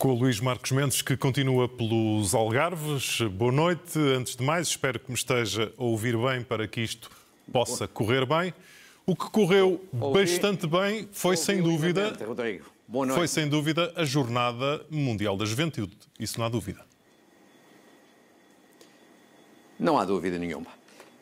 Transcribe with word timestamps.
com 0.00 0.12
o 0.12 0.14
Luís 0.14 0.40
Marcos 0.40 0.70
Mendes, 0.72 1.02
que 1.02 1.14
continua 1.14 1.68
pelos 1.68 2.34
Algarves. 2.34 3.20
Boa 3.20 3.52
noite. 3.52 3.98
Antes 3.98 4.34
de 4.34 4.42
mais, 4.42 4.68
espero 4.68 4.98
que 4.98 5.10
me 5.10 5.14
esteja 5.14 5.74
a 5.76 5.84
ouvir 5.84 6.16
bem 6.16 6.42
para 6.42 6.66
que 6.66 6.80
isto 6.80 7.10
possa 7.52 7.86
correr 7.86 8.24
bem. 8.24 8.54
O 9.04 9.14
que 9.14 9.28
correu 9.28 9.84
Ouvi. 9.92 10.20
bastante 10.20 10.66
bem 10.66 11.06
foi, 11.12 11.32
Ouvi 11.34 11.44
sem 11.44 11.62
dúvida, 11.62 12.16
Rodrigo. 12.26 12.64
Boa 12.88 13.04
noite. 13.04 13.18
foi 13.18 13.28
sem 13.28 13.46
dúvida 13.46 13.92
a 13.94 14.02
Jornada 14.02 14.86
Mundial 14.88 15.36
da 15.36 15.44
Juventude. 15.44 15.94
Isso 16.18 16.38
não 16.38 16.46
há 16.46 16.48
dúvida. 16.48 16.80
Não 19.78 19.98
há 19.98 20.04
dúvida 20.06 20.38
nenhuma. 20.38 20.68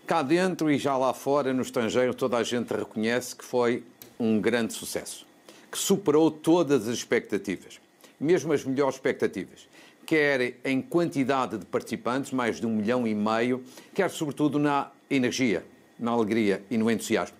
Cá 0.06 0.22
dentro 0.22 0.70
e 0.70 0.78
já 0.78 0.96
lá 0.96 1.12
fora, 1.12 1.52
no 1.52 1.62
estrangeiro, 1.62 2.14
toda 2.14 2.36
a 2.36 2.44
gente 2.44 2.72
reconhece 2.72 3.34
que 3.34 3.44
foi 3.44 3.82
um 4.20 4.40
grande 4.40 4.72
sucesso, 4.72 5.26
que 5.68 5.76
superou 5.76 6.30
todas 6.30 6.86
as 6.86 6.94
expectativas 6.94 7.80
mesmo 8.20 8.52
as 8.52 8.64
melhores 8.64 8.96
expectativas, 8.96 9.68
quer 10.06 10.54
em 10.64 10.80
quantidade 10.80 11.58
de 11.58 11.66
participantes, 11.66 12.32
mais 12.32 12.58
de 12.58 12.66
um 12.66 12.76
milhão 12.76 13.06
e 13.06 13.14
meio, 13.14 13.62
quer 13.94 14.10
sobretudo 14.10 14.58
na 14.58 14.90
energia, 15.10 15.64
na 15.98 16.12
alegria 16.12 16.62
e 16.70 16.78
no 16.78 16.90
entusiasmo. 16.90 17.36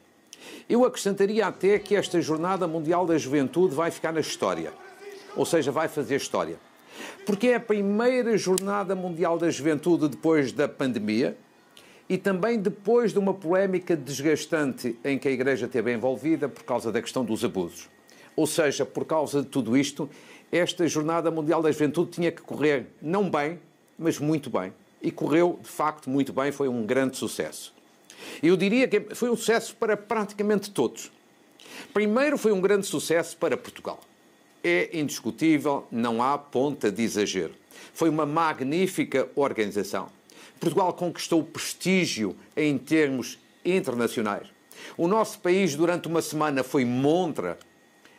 Eu 0.68 0.84
acrescentaria 0.84 1.46
até 1.46 1.78
que 1.78 1.96
esta 1.96 2.20
Jornada 2.20 2.68
Mundial 2.68 3.06
da 3.06 3.16
Juventude 3.16 3.74
vai 3.74 3.91
ficar 3.91 4.12
na 4.12 4.20
história, 4.20 4.73
ou 5.34 5.46
seja, 5.46 5.73
vai 5.73 5.88
fazer 5.88 6.16
história. 6.16 6.56
Porque 7.24 7.48
é 7.48 7.54
a 7.54 7.60
primeira 7.60 8.37
Jornada 8.37 8.95
Mundial 8.95 9.38
da 9.38 9.51
Juventude 9.51 10.09
depois 10.09 10.52
da 10.52 10.68
pandemia 10.68 11.37
e 12.09 12.16
também 12.16 12.59
depois 12.59 13.12
de 13.12 13.18
uma 13.18 13.34
polémica 13.34 13.96
desgastante 13.96 14.98
em 15.04 15.18
que 15.18 15.29
a 15.29 15.30
Igreja 15.30 15.66
esteve 15.66 15.92
envolvida 15.92 16.48
por 16.48 16.65
causa 16.65 16.90
da 16.90 17.01
questão 17.01 17.24
dos 17.24 17.45
abusos. 17.45 17.88
Ou 18.35 18.46
seja, 18.46 18.85
por 18.85 19.04
causa 19.04 19.42
de 19.42 19.48
tudo 19.48 19.76
isto, 19.76 20.09
esta 20.51 20.87
Jornada 20.87 21.30
Mundial 21.30 21.63
da 21.63 21.71
Juventude 21.71 22.10
tinha 22.10 22.32
que 22.32 22.43
correr 22.43 22.87
não 23.02 23.29
bem, 23.29 23.59
mas 23.99 24.18
muito 24.18 24.49
bem. 24.49 24.73
E 25.02 25.10
correu, 25.10 25.59
de 25.63 25.68
facto, 25.68 26.09
muito 26.09 26.32
bem, 26.32 26.51
foi 26.51 26.68
um 26.68 26.85
grande 26.85 27.16
sucesso. 27.16 27.74
Eu 28.43 28.57
diria 28.57 28.88
que 28.88 29.15
foi 29.15 29.30
um 29.30 29.37
sucesso 29.37 29.76
para 29.76 29.96
praticamente 29.96 30.71
todos. 30.71 31.10
Primeiro, 31.93 32.37
foi 32.37 32.52
um 32.52 32.60
grande 32.60 32.87
sucesso 32.87 33.37
para 33.37 33.57
Portugal. 33.57 34.01
É 34.65 34.99
indiscutível, 34.99 35.87
não 35.91 36.23
há 36.23 36.37
ponta 36.37 36.91
de 36.91 37.02
exagero. 37.02 37.54
Foi 37.93 38.09
uma 38.09 38.26
magnífica 38.26 39.29
organização. 39.37 40.09
Portugal 40.59 40.93
conquistou 40.93 41.45
prestígio 41.45 42.35
em 42.57 42.76
termos 42.76 43.38
internacionais. 43.65 44.49
O 44.96 45.07
nosso 45.07 45.38
país, 45.38 45.76
durante 45.76 46.09
uma 46.09 46.23
semana, 46.23 46.65
foi 46.65 46.85
montra 46.85 47.59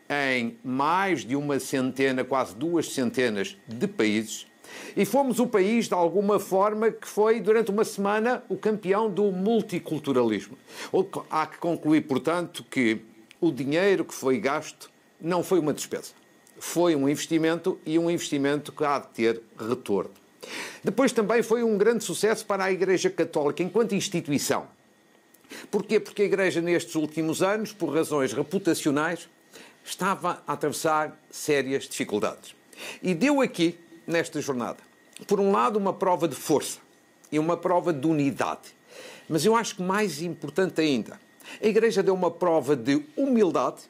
em 0.09 0.57
mais 0.63 1.23
de 1.23 1.35
uma 1.35 1.59
centena, 1.59 2.23
quase 2.23 2.55
duas 2.55 2.91
centenas 2.91 3.55
de 3.67 3.87
países. 3.87 4.47
E 4.95 5.05
fomos 5.05 5.39
o 5.39 5.47
país, 5.47 5.87
de 5.87 5.93
alguma 5.93 6.39
forma, 6.39 6.91
que 6.91 7.07
foi, 7.07 7.39
durante 7.39 7.71
uma 7.71 7.83
semana, 7.83 8.43
o 8.49 8.57
campeão 8.57 9.09
do 9.09 9.31
multiculturalismo. 9.31 10.57
Há 11.29 11.45
que 11.45 11.57
concluir, 11.57 12.01
portanto, 12.01 12.65
que 12.69 13.01
o 13.39 13.51
dinheiro 13.51 14.03
que 14.03 14.13
foi 14.13 14.39
gasto 14.39 14.91
não 15.21 15.43
foi 15.43 15.59
uma 15.59 15.73
despesa. 15.73 16.11
Foi 16.57 16.95
um 16.95 17.07
investimento 17.07 17.79
e 17.85 17.97
um 17.97 18.09
investimento 18.09 18.71
que 18.71 18.83
há 18.83 18.99
de 18.99 19.07
ter 19.09 19.41
retorno. 19.57 20.11
Depois 20.83 21.11
também 21.11 21.41
foi 21.43 21.63
um 21.63 21.77
grande 21.77 22.03
sucesso 22.03 22.45
para 22.45 22.65
a 22.65 22.71
Igreja 22.71 23.09
Católica 23.09 23.61
enquanto 23.63 23.95
instituição. 23.95 24.67
Porquê? 25.71 25.99
Porque 25.99 26.23
a 26.23 26.25
Igreja, 26.25 26.61
nestes 26.61 26.95
últimos 26.95 27.41
anos, 27.41 27.71
por 27.73 27.93
razões 27.93 28.33
reputacionais, 28.33 29.29
estava 29.89 30.43
a 30.45 30.53
atravessar 30.53 31.17
sérias 31.31 31.85
dificuldades. 31.87 32.55
E 33.01 33.13
deu 33.13 33.41
aqui, 33.41 33.77
nesta 34.05 34.39
jornada, 34.39 34.77
por 35.27 35.39
um 35.39 35.51
lado, 35.51 35.77
uma 35.77 35.93
prova 35.93 36.27
de 36.27 36.35
força 36.35 36.79
e 37.31 37.39
uma 37.39 37.57
prova 37.57 37.91
de 37.91 38.07
unidade. 38.07 38.75
Mas 39.27 39.45
eu 39.45 39.55
acho 39.55 39.75
que 39.75 39.81
mais 39.81 40.21
importante 40.21 40.79
ainda, 40.79 41.19
a 41.61 41.67
Igreja 41.67 42.03
deu 42.03 42.13
uma 42.13 42.31
prova 42.31 42.75
de 42.75 43.03
humildade 43.17 43.81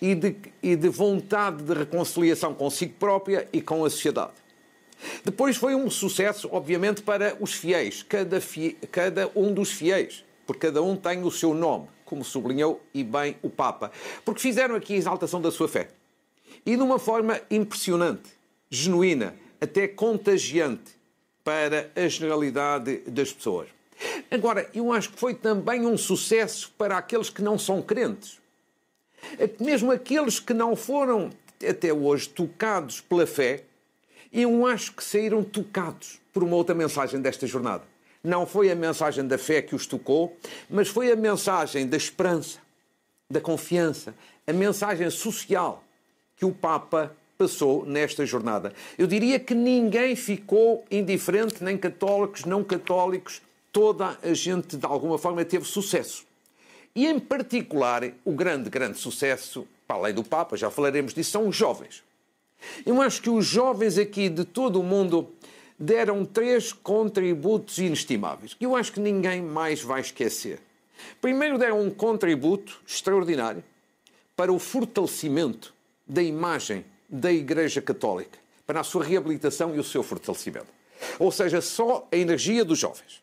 e 0.00 0.14
de, 0.14 0.36
e 0.62 0.76
de 0.76 0.88
vontade 0.88 1.62
de 1.62 1.74
reconciliação 1.74 2.54
consigo 2.54 2.94
própria 2.98 3.48
e 3.52 3.60
com 3.60 3.84
a 3.84 3.90
sociedade. 3.90 4.32
Depois 5.24 5.56
foi 5.56 5.74
um 5.74 5.90
sucesso, 5.90 6.48
obviamente, 6.52 7.02
para 7.02 7.36
os 7.40 7.52
fiéis, 7.52 8.02
cada, 8.02 8.40
fie, 8.40 8.78
cada 8.90 9.30
um 9.34 9.52
dos 9.52 9.72
fiéis, 9.72 10.24
porque 10.46 10.68
cada 10.68 10.82
um 10.82 10.96
tem 10.96 11.24
o 11.24 11.30
seu 11.30 11.52
nome 11.52 11.88
como 12.12 12.22
sublinhou 12.22 12.78
e 12.92 13.02
bem 13.02 13.38
o 13.40 13.48
Papa, 13.48 13.90
porque 14.22 14.38
fizeram 14.38 14.74
aqui 14.74 14.92
a 14.92 14.96
exaltação 14.98 15.40
da 15.40 15.50
sua 15.50 15.66
fé. 15.66 15.88
E 16.66 16.76
de 16.76 16.82
uma 16.82 16.98
forma 16.98 17.40
impressionante, 17.50 18.28
genuína, 18.68 19.34
até 19.58 19.88
contagiante 19.88 20.94
para 21.42 21.90
a 21.96 22.06
generalidade 22.06 22.98
das 23.06 23.32
pessoas. 23.32 23.68
Agora, 24.30 24.68
eu 24.74 24.92
acho 24.92 25.08
que 25.08 25.18
foi 25.18 25.32
também 25.32 25.86
um 25.86 25.96
sucesso 25.96 26.70
para 26.76 26.98
aqueles 26.98 27.30
que 27.30 27.40
não 27.40 27.58
são 27.58 27.80
crentes. 27.80 28.38
Mesmo 29.58 29.90
aqueles 29.90 30.38
que 30.38 30.52
não 30.52 30.76
foram 30.76 31.30
até 31.66 31.94
hoje 31.94 32.28
tocados 32.28 33.00
pela 33.00 33.26
fé, 33.26 33.64
eu 34.30 34.66
acho 34.66 34.92
que 34.92 35.02
saíram 35.02 35.42
tocados 35.42 36.20
por 36.30 36.42
uma 36.42 36.56
outra 36.56 36.74
mensagem 36.74 37.22
desta 37.22 37.46
jornada. 37.46 37.91
Não 38.22 38.46
foi 38.46 38.70
a 38.70 38.74
mensagem 38.74 39.26
da 39.26 39.36
fé 39.36 39.60
que 39.60 39.74
os 39.74 39.86
tocou, 39.86 40.36
mas 40.70 40.88
foi 40.88 41.10
a 41.10 41.16
mensagem 41.16 41.86
da 41.86 41.96
esperança, 41.96 42.60
da 43.28 43.40
confiança, 43.40 44.14
a 44.46 44.52
mensagem 44.52 45.10
social 45.10 45.82
que 46.36 46.44
o 46.44 46.52
Papa 46.52 47.14
passou 47.36 47.84
nesta 47.84 48.24
jornada. 48.24 48.72
Eu 48.96 49.06
diria 49.06 49.40
que 49.40 49.54
ninguém 49.54 50.14
ficou 50.14 50.84
indiferente, 50.90 51.64
nem 51.64 51.76
católicos, 51.76 52.44
não 52.44 52.62
católicos, 52.62 53.42
toda 53.72 54.16
a 54.22 54.34
gente 54.34 54.76
de 54.76 54.86
alguma 54.86 55.18
forma 55.18 55.44
teve 55.44 55.64
sucesso. 55.64 56.24
E 56.94 57.06
em 57.06 57.18
particular, 57.18 58.04
o 58.24 58.32
grande, 58.32 58.68
grande 58.68 58.98
sucesso, 58.98 59.66
para 59.86 59.96
além 59.96 60.14
do 60.14 60.22
Papa, 60.22 60.56
já 60.56 60.70
falaremos 60.70 61.14
disso, 61.14 61.30
são 61.30 61.48
os 61.48 61.56
jovens. 61.56 62.02
Eu 62.86 63.00
acho 63.00 63.20
que 63.22 63.30
os 63.30 63.44
jovens 63.44 63.98
aqui 63.98 64.28
de 64.28 64.44
todo 64.44 64.78
o 64.78 64.82
mundo 64.82 65.32
deram 65.82 66.24
três 66.24 66.72
contributos 66.72 67.78
inestimáveis, 67.78 68.54
que 68.54 68.64
eu 68.64 68.76
acho 68.76 68.92
que 68.92 69.00
ninguém 69.00 69.42
mais 69.42 69.82
vai 69.82 70.00
esquecer. 70.00 70.60
Primeiro, 71.20 71.58
deram 71.58 71.80
um 71.80 71.90
contributo 71.90 72.80
extraordinário 72.86 73.64
para 74.36 74.52
o 74.52 74.60
fortalecimento 74.60 75.74
da 76.06 76.22
imagem 76.22 76.84
da 77.08 77.32
Igreja 77.32 77.82
Católica, 77.82 78.38
para 78.64 78.78
a 78.78 78.84
sua 78.84 79.02
reabilitação 79.02 79.74
e 79.74 79.80
o 79.80 79.84
seu 79.84 80.04
fortalecimento. 80.04 80.68
Ou 81.18 81.32
seja, 81.32 81.60
só 81.60 82.06
a 82.12 82.16
energia 82.16 82.64
dos 82.64 82.78
jovens, 82.78 83.20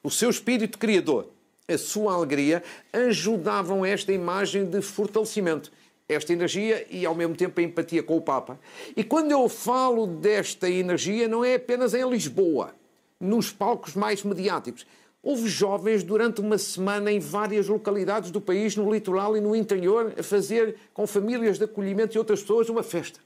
o 0.00 0.10
seu 0.10 0.30
espírito 0.30 0.78
criador, 0.78 1.26
a 1.68 1.76
sua 1.76 2.14
alegria 2.14 2.62
ajudavam 2.92 3.84
esta 3.84 4.12
imagem 4.12 4.64
de 4.64 4.80
fortalecimento 4.80 5.72
esta 6.08 6.32
energia 6.32 6.86
e 6.90 7.04
ao 7.04 7.14
mesmo 7.14 7.34
tempo 7.34 7.60
a 7.60 7.62
empatia 7.62 8.02
com 8.02 8.16
o 8.16 8.20
Papa. 8.20 8.58
E 8.96 9.02
quando 9.02 9.30
eu 9.30 9.48
falo 9.48 10.06
desta 10.06 10.70
energia, 10.70 11.26
não 11.26 11.44
é 11.44 11.56
apenas 11.56 11.94
em 11.94 12.08
Lisboa, 12.08 12.74
nos 13.20 13.50
palcos 13.50 13.94
mais 13.94 14.22
mediáticos. 14.22 14.86
Houve 15.22 15.48
jovens 15.48 16.04
durante 16.04 16.40
uma 16.40 16.56
semana 16.56 17.10
em 17.10 17.18
várias 17.18 17.66
localidades 17.66 18.30
do 18.30 18.40
país, 18.40 18.76
no 18.76 18.92
litoral 18.92 19.36
e 19.36 19.40
no 19.40 19.56
interior, 19.56 20.14
a 20.16 20.22
fazer 20.22 20.76
com 20.94 21.06
famílias 21.06 21.58
de 21.58 21.64
acolhimento 21.64 22.16
e 22.16 22.18
outras 22.18 22.40
pessoas 22.40 22.68
uma 22.68 22.84
festa. 22.84 23.18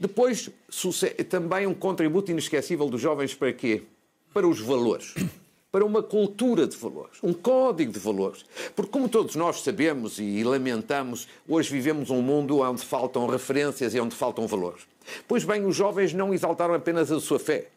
Depois, 0.00 0.48
também 1.28 1.66
um 1.66 1.74
contributo 1.74 2.30
inesquecível 2.30 2.88
dos 2.88 3.00
jovens 3.00 3.34
para 3.34 3.52
quê? 3.52 3.82
Para 4.32 4.48
os 4.48 4.60
valores 4.60 5.14
para 5.74 5.84
uma 5.84 6.04
cultura 6.04 6.68
de 6.68 6.76
valores, 6.76 7.18
um 7.20 7.32
código 7.32 7.90
de 7.90 7.98
valores. 7.98 8.44
Porque, 8.76 8.92
como 8.92 9.08
todos 9.08 9.34
nós 9.34 9.60
sabemos 9.60 10.20
e 10.20 10.44
lamentamos, 10.44 11.26
hoje 11.48 11.68
vivemos 11.68 12.10
um 12.10 12.22
mundo 12.22 12.60
onde 12.60 12.84
faltam 12.84 13.26
referências 13.26 13.92
e 13.92 13.98
onde 13.98 14.14
faltam 14.14 14.46
valores. 14.46 14.82
Pois 15.26 15.42
bem, 15.42 15.66
os 15.66 15.74
jovens 15.74 16.12
não 16.12 16.32
exaltaram 16.32 16.74
apenas 16.74 17.10
a 17.10 17.18
sua 17.18 17.40
fé, 17.40 17.70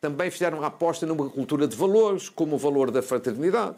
também 0.00 0.32
fizeram 0.32 0.64
a 0.64 0.66
aposta 0.66 1.06
numa 1.06 1.30
cultura 1.30 1.68
de 1.68 1.76
valores, 1.76 2.28
como 2.28 2.56
o 2.56 2.58
valor 2.58 2.90
da 2.90 3.00
fraternidade, 3.00 3.76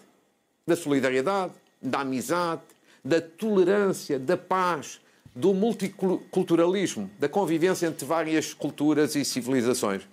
da 0.66 0.74
solidariedade, 0.74 1.52
da 1.82 2.00
amizade, 2.00 2.62
da 3.04 3.20
tolerância, 3.20 4.18
da 4.18 4.38
paz, 4.38 5.02
do 5.34 5.52
multiculturalismo, 5.52 7.10
da 7.18 7.28
convivência 7.28 7.86
entre 7.86 8.06
várias 8.06 8.54
culturas 8.54 9.14
e 9.14 9.22
civilizações. 9.22 10.08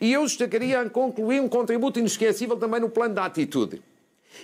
E 0.00 0.12
eu 0.12 0.24
destacaria 0.24 0.80
a 0.80 0.90
concluir 0.90 1.40
um 1.40 1.48
contributo 1.48 1.98
inesquecível 1.98 2.56
também 2.56 2.80
no 2.80 2.90
plano 2.90 3.14
da 3.14 3.24
atitude. 3.24 3.82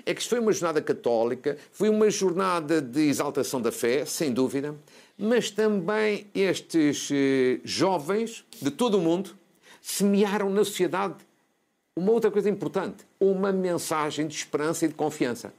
É 0.05 0.15
que 0.15 0.21
isto 0.21 0.31
foi 0.31 0.39
uma 0.39 0.53
jornada 0.53 0.83
católica, 0.83 1.57
foi 1.73 1.89
uma 1.89 2.11
jornada 2.11 2.81
de 2.81 3.09
exaltação 3.09 3.61
da 3.61 3.73
fé, 3.73 4.05
sem 4.05 4.33
dúvida, 4.33 4.75
mas 5.17 5.51
também 5.51 6.27
estes 6.35 7.09
eh, 7.11 7.61
jovens 7.65 8.45
de 8.61 8.71
todo 8.71 8.99
o 8.99 9.01
mundo 9.01 9.37
semearam 9.81 10.51
na 10.51 10.65
sociedade 10.65 11.17
uma 11.97 12.13
outra 12.13 12.31
coisa 12.31 12.49
importante, 12.49 13.05
uma 13.19 13.51
mensagem 13.51 14.29
de 14.29 14.35
esperança 14.37 14.85
e 14.85 14.89
de 14.89 14.95
confiança. 14.95 15.53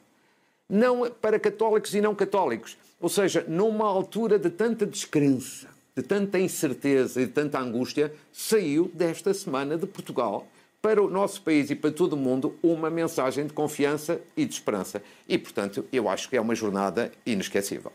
Não 0.69 1.09
para 1.09 1.37
católicos 1.37 1.93
e 1.93 1.99
não 1.99 2.15
católicos, 2.15 2.77
ou 3.01 3.09
seja, 3.09 3.43
numa 3.47 3.85
altura 3.85 4.39
de 4.39 4.49
tanta 4.49 4.85
descrença, 4.85 5.67
de 5.95 6.03
tanta 6.03 6.39
incerteza 6.39 7.21
e 7.21 7.25
de 7.25 7.31
tanta 7.31 7.59
angústia, 7.59 8.13
saiu 8.31 8.91
desta 8.93 9.33
semana 9.33 9.77
de 9.77 9.85
Portugal 9.85 10.47
para 10.81 11.03
o 11.03 11.09
nosso 11.09 11.41
país 11.41 11.69
e 11.69 11.75
para 11.75 11.91
todo 11.91 12.13
o 12.13 12.17
mundo 12.17 12.55
uma 12.63 12.89
mensagem 12.89 13.45
de 13.45 13.53
confiança 13.53 14.21
e 14.35 14.45
de 14.45 14.53
esperança. 14.53 15.03
E, 15.27 15.37
portanto, 15.37 15.85
eu 15.91 16.07
acho 16.07 16.29
que 16.29 16.37
é 16.37 16.41
uma 16.41 16.55
jornada 16.55 17.11
inesquecível. 17.25 17.91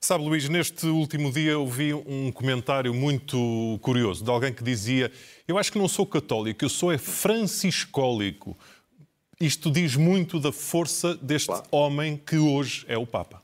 Sabe, 0.00 0.24
Luís, 0.24 0.48
neste 0.48 0.86
último 0.86 1.32
dia 1.32 1.58
ouvi 1.58 1.92
um 1.92 2.30
comentário 2.30 2.94
muito 2.94 3.78
curioso 3.82 4.22
de 4.22 4.30
alguém 4.30 4.52
que 4.52 4.62
dizia: 4.62 5.10
Eu 5.48 5.58
acho 5.58 5.72
que 5.72 5.78
não 5.78 5.88
sou 5.88 6.06
católico, 6.06 6.64
eu 6.64 6.68
sou 6.68 6.92
é 6.92 6.98
franciscólico. 6.98 8.56
Isto 9.40 9.70
diz 9.70 9.96
muito 9.96 10.38
da 10.38 10.52
força 10.52 11.14
deste 11.16 11.48
claro. 11.48 11.64
homem 11.70 12.16
que 12.16 12.36
hoje 12.36 12.84
é 12.88 12.96
o 12.96 13.06
Papa. 13.06 13.42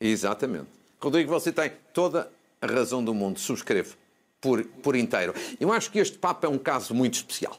Exatamente. 0.00 0.68
Rodrigo, 1.00 1.30
você 1.30 1.52
tem 1.52 1.72
toda 1.92 2.30
a 2.60 2.66
razão 2.66 3.04
do 3.04 3.14
mundo, 3.14 3.38
subscrevo 3.38 3.96
por, 4.40 4.64
por 4.64 4.96
inteiro. 4.96 5.34
Eu 5.60 5.72
acho 5.72 5.90
que 5.90 5.98
este 5.98 6.18
Papa 6.18 6.46
é 6.46 6.50
um 6.50 6.58
caso 6.58 6.94
muito 6.94 7.14
especial. 7.14 7.58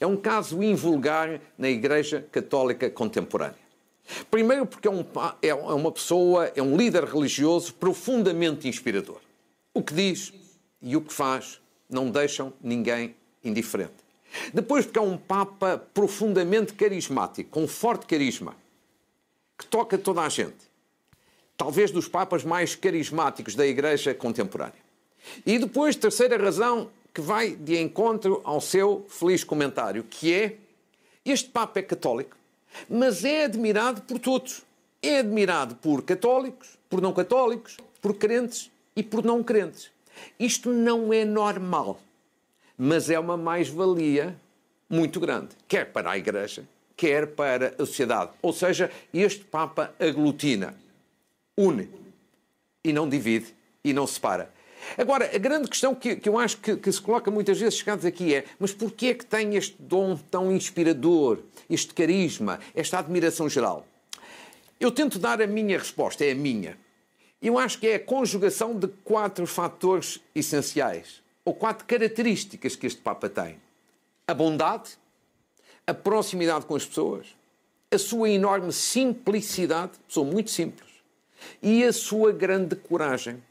É 0.00 0.06
um 0.06 0.16
caso 0.16 0.62
invulgar 0.62 1.40
na 1.56 1.68
Igreja 1.68 2.26
Católica 2.32 2.90
Contemporânea. 2.90 3.62
Primeiro, 4.30 4.66
porque 4.66 4.88
é, 4.88 4.90
um, 4.90 5.04
é 5.40 5.54
uma 5.54 5.92
pessoa, 5.92 6.50
é 6.56 6.62
um 6.62 6.76
líder 6.76 7.04
religioso 7.04 7.72
profundamente 7.74 8.66
inspirador. 8.68 9.20
O 9.72 9.82
que 9.82 9.94
diz 9.94 10.32
e 10.80 10.96
o 10.96 11.00
que 11.00 11.12
faz 11.12 11.60
não 11.88 12.10
deixam 12.10 12.52
ninguém 12.60 13.14
indiferente. 13.44 13.92
Depois, 14.52 14.84
porque 14.84 14.98
é 14.98 15.02
um 15.02 15.16
Papa 15.16 15.78
profundamente 15.92 16.72
carismático, 16.72 17.50
com 17.50 17.68
forte 17.68 18.06
carisma, 18.06 18.56
que 19.56 19.66
toca 19.66 19.96
toda 19.96 20.22
a 20.22 20.28
gente. 20.28 20.71
Talvez 21.56 21.90
dos 21.90 22.08
Papas 22.08 22.44
mais 22.44 22.74
carismáticos 22.74 23.54
da 23.54 23.66
Igreja 23.66 24.14
contemporânea. 24.14 24.82
E 25.46 25.58
depois, 25.58 25.96
terceira 25.96 26.36
razão, 26.36 26.90
que 27.14 27.20
vai 27.20 27.50
de 27.50 27.80
encontro 27.80 28.40
ao 28.44 28.60
seu 28.60 29.06
feliz 29.08 29.44
comentário, 29.44 30.04
que 30.04 30.32
é 30.32 30.56
este 31.24 31.48
Papa 31.50 31.78
é 31.78 31.82
católico, 31.82 32.36
mas 32.88 33.24
é 33.24 33.44
admirado 33.44 34.02
por 34.02 34.18
todos. 34.18 34.62
É 35.00 35.18
admirado 35.18 35.74
por 35.76 36.02
católicos, 36.02 36.78
por 36.88 37.00
não 37.00 37.12
católicos, 37.12 37.76
por 38.00 38.14
crentes 38.14 38.70
e 38.96 39.02
por 39.02 39.24
não 39.24 39.42
crentes. 39.42 39.90
Isto 40.38 40.70
não 40.70 41.12
é 41.12 41.24
normal, 41.24 42.00
mas 42.76 43.10
é 43.10 43.18
uma 43.18 43.36
mais-valia 43.36 44.36
muito 44.88 45.18
grande, 45.18 45.48
quer 45.66 45.92
para 45.92 46.10
a 46.10 46.18
Igreja, 46.18 46.64
quer 46.96 47.28
para 47.28 47.74
a 47.78 47.86
sociedade. 47.86 48.32
Ou 48.42 48.52
seja, 48.52 48.90
este 49.12 49.44
Papa 49.44 49.94
aglutina, 49.98 50.74
une 51.56 51.88
e 52.84 52.92
não 52.92 53.08
divide 53.08 53.54
e 53.84 53.92
não 53.92 54.06
separa. 54.06 54.52
Agora, 54.98 55.30
a 55.34 55.38
grande 55.38 55.68
questão 55.68 55.94
que, 55.94 56.16
que 56.16 56.28
eu 56.28 56.38
acho 56.38 56.58
que, 56.58 56.76
que, 56.76 56.90
se 56.90 57.00
coloca 57.00 57.30
muitas 57.30 57.58
vezes 57.58 57.78
chegados 57.78 58.04
aqui 58.04 58.34
é 58.34 58.44
mas 58.58 58.72
porquê 58.72 59.08
é 59.08 59.14
que 59.14 59.24
tem 59.24 59.54
este 59.54 59.76
dom 59.78 60.16
tão 60.16 60.50
inspirador, 60.50 61.40
este 61.70 61.94
carisma, 61.94 62.58
esta 62.74 62.98
admiração 62.98 63.48
geral? 63.48 63.86
Eu 64.80 64.90
tento 64.90 65.18
dar 65.18 65.40
a 65.40 65.46
minha 65.46 65.78
resposta, 65.78 66.24
é 66.24 66.32
a 66.32 66.34
minha. 66.34 66.76
Eu 67.40 67.58
acho 67.58 67.78
que 67.78 67.86
é 67.86 67.94
a 67.96 68.00
conjugação 68.00 68.76
de 68.76 68.88
quatro 68.88 69.46
fatores 69.46 70.20
essenciais, 70.34 71.22
ou 71.44 71.54
quatro 71.54 71.84
características 71.86 72.76
que 72.76 72.86
este 72.86 73.00
Papa 73.00 73.28
tem. 73.28 73.60
A 74.26 74.34
bondade, 74.34 74.90
a 75.86 75.94
proximidade 75.94 76.66
com 76.66 76.74
as 76.74 76.84
pessoas, 76.84 77.26
a 77.90 77.98
sua 77.98 78.30
enorme 78.30 78.72
simplicidade, 78.72 79.92
pessoa 80.06 80.26
muito 80.26 80.50
simples, 80.50 80.91
e 81.62 81.84
a 81.84 81.92
sua 81.92 82.32
grande 82.32 82.76
coragem. 82.76 83.42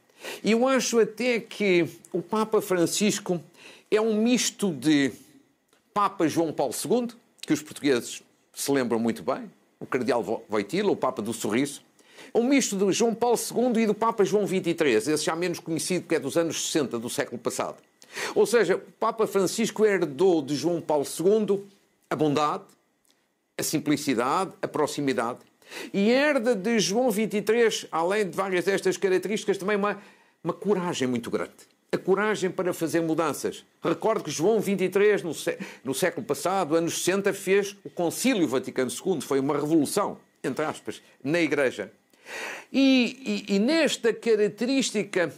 Eu 0.43 0.67
acho 0.67 0.99
até 0.99 1.39
que 1.39 1.87
o 2.11 2.21
Papa 2.21 2.61
Francisco 2.61 3.41
é 3.89 3.99
um 3.99 4.15
misto 4.15 4.71
de 4.71 5.11
Papa 5.93 6.27
João 6.27 6.53
Paulo 6.53 6.73
II, 6.73 7.09
que 7.41 7.53
os 7.53 7.61
portugueses 7.61 8.21
se 8.53 8.71
lembram 8.71 8.99
muito 8.99 9.23
bem, 9.23 9.51
o 9.79 9.85
Cardeal 9.85 10.45
Voitila, 10.47 10.91
o 10.91 10.95
Papa 10.95 11.21
do 11.21 11.33
Sorriso, 11.33 11.81
um 12.33 12.43
misto 12.43 12.77
de 12.77 12.91
João 12.93 13.15
Paulo 13.15 13.37
II 13.37 13.83
e 13.83 13.87
do 13.87 13.93
Papa 13.93 14.23
João 14.23 14.47
XXIII, 14.47 15.13
esse 15.13 15.25
já 15.25 15.35
menos 15.35 15.59
conhecido, 15.59 16.07
que 16.07 16.15
é 16.15 16.19
dos 16.19 16.37
anos 16.37 16.67
60 16.67 16.99
do 16.99 17.09
século 17.09 17.39
passado. 17.39 17.77
Ou 18.35 18.45
seja, 18.45 18.75
o 18.75 18.79
Papa 18.79 19.25
Francisco 19.25 19.85
herdou 19.85 20.41
de 20.41 20.55
João 20.55 20.79
Paulo 20.81 21.05
II 21.05 21.65
a 22.09 22.15
bondade, 22.15 22.63
a 23.57 23.63
simplicidade, 23.63 24.51
a 24.61 24.67
proximidade 24.67 25.39
e 25.93 26.09
herda 26.09 26.55
de 26.55 26.79
João 26.79 27.09
23, 27.09 27.87
além 27.91 28.29
de 28.29 28.35
várias 28.35 28.65
destas 28.65 28.97
características, 28.97 29.57
também 29.57 29.77
uma, 29.77 30.01
uma 30.43 30.53
coragem 30.53 31.07
muito 31.07 31.29
grande. 31.29 31.71
A 31.91 31.97
coragem 31.97 32.49
para 32.49 32.73
fazer 32.73 33.01
mudanças. 33.01 33.65
Recordo 33.83 34.23
que 34.23 34.31
João 34.31 34.61
23, 34.61 35.23
no, 35.23 35.33
no 35.83 35.93
século 35.93 36.25
passado, 36.25 36.75
anos 36.75 37.03
60, 37.03 37.33
fez 37.33 37.75
o 37.83 37.89
Concílio 37.89 38.47
Vaticano 38.47 38.89
II. 38.89 39.19
Foi 39.21 39.39
uma 39.39 39.53
revolução, 39.55 40.17
entre 40.41 40.63
aspas, 40.63 41.01
na 41.21 41.41
Igreja. 41.41 41.91
E, 42.71 43.45
e, 43.49 43.55
e 43.55 43.59
nesta 43.59 44.13
característica, 44.13 45.33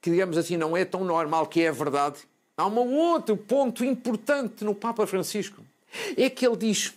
que 0.00 0.10
digamos 0.10 0.36
assim 0.36 0.56
não 0.56 0.76
é 0.76 0.84
tão 0.84 1.04
normal, 1.04 1.46
que 1.46 1.62
é 1.62 1.68
a 1.68 1.72
verdade, 1.72 2.18
há 2.56 2.66
um 2.66 2.96
outro 2.96 3.36
ponto 3.36 3.84
importante 3.84 4.64
no 4.64 4.74
Papa 4.74 5.06
Francisco. 5.06 5.62
É 6.16 6.28
que 6.28 6.44
ele 6.44 6.56
diz 6.56 6.92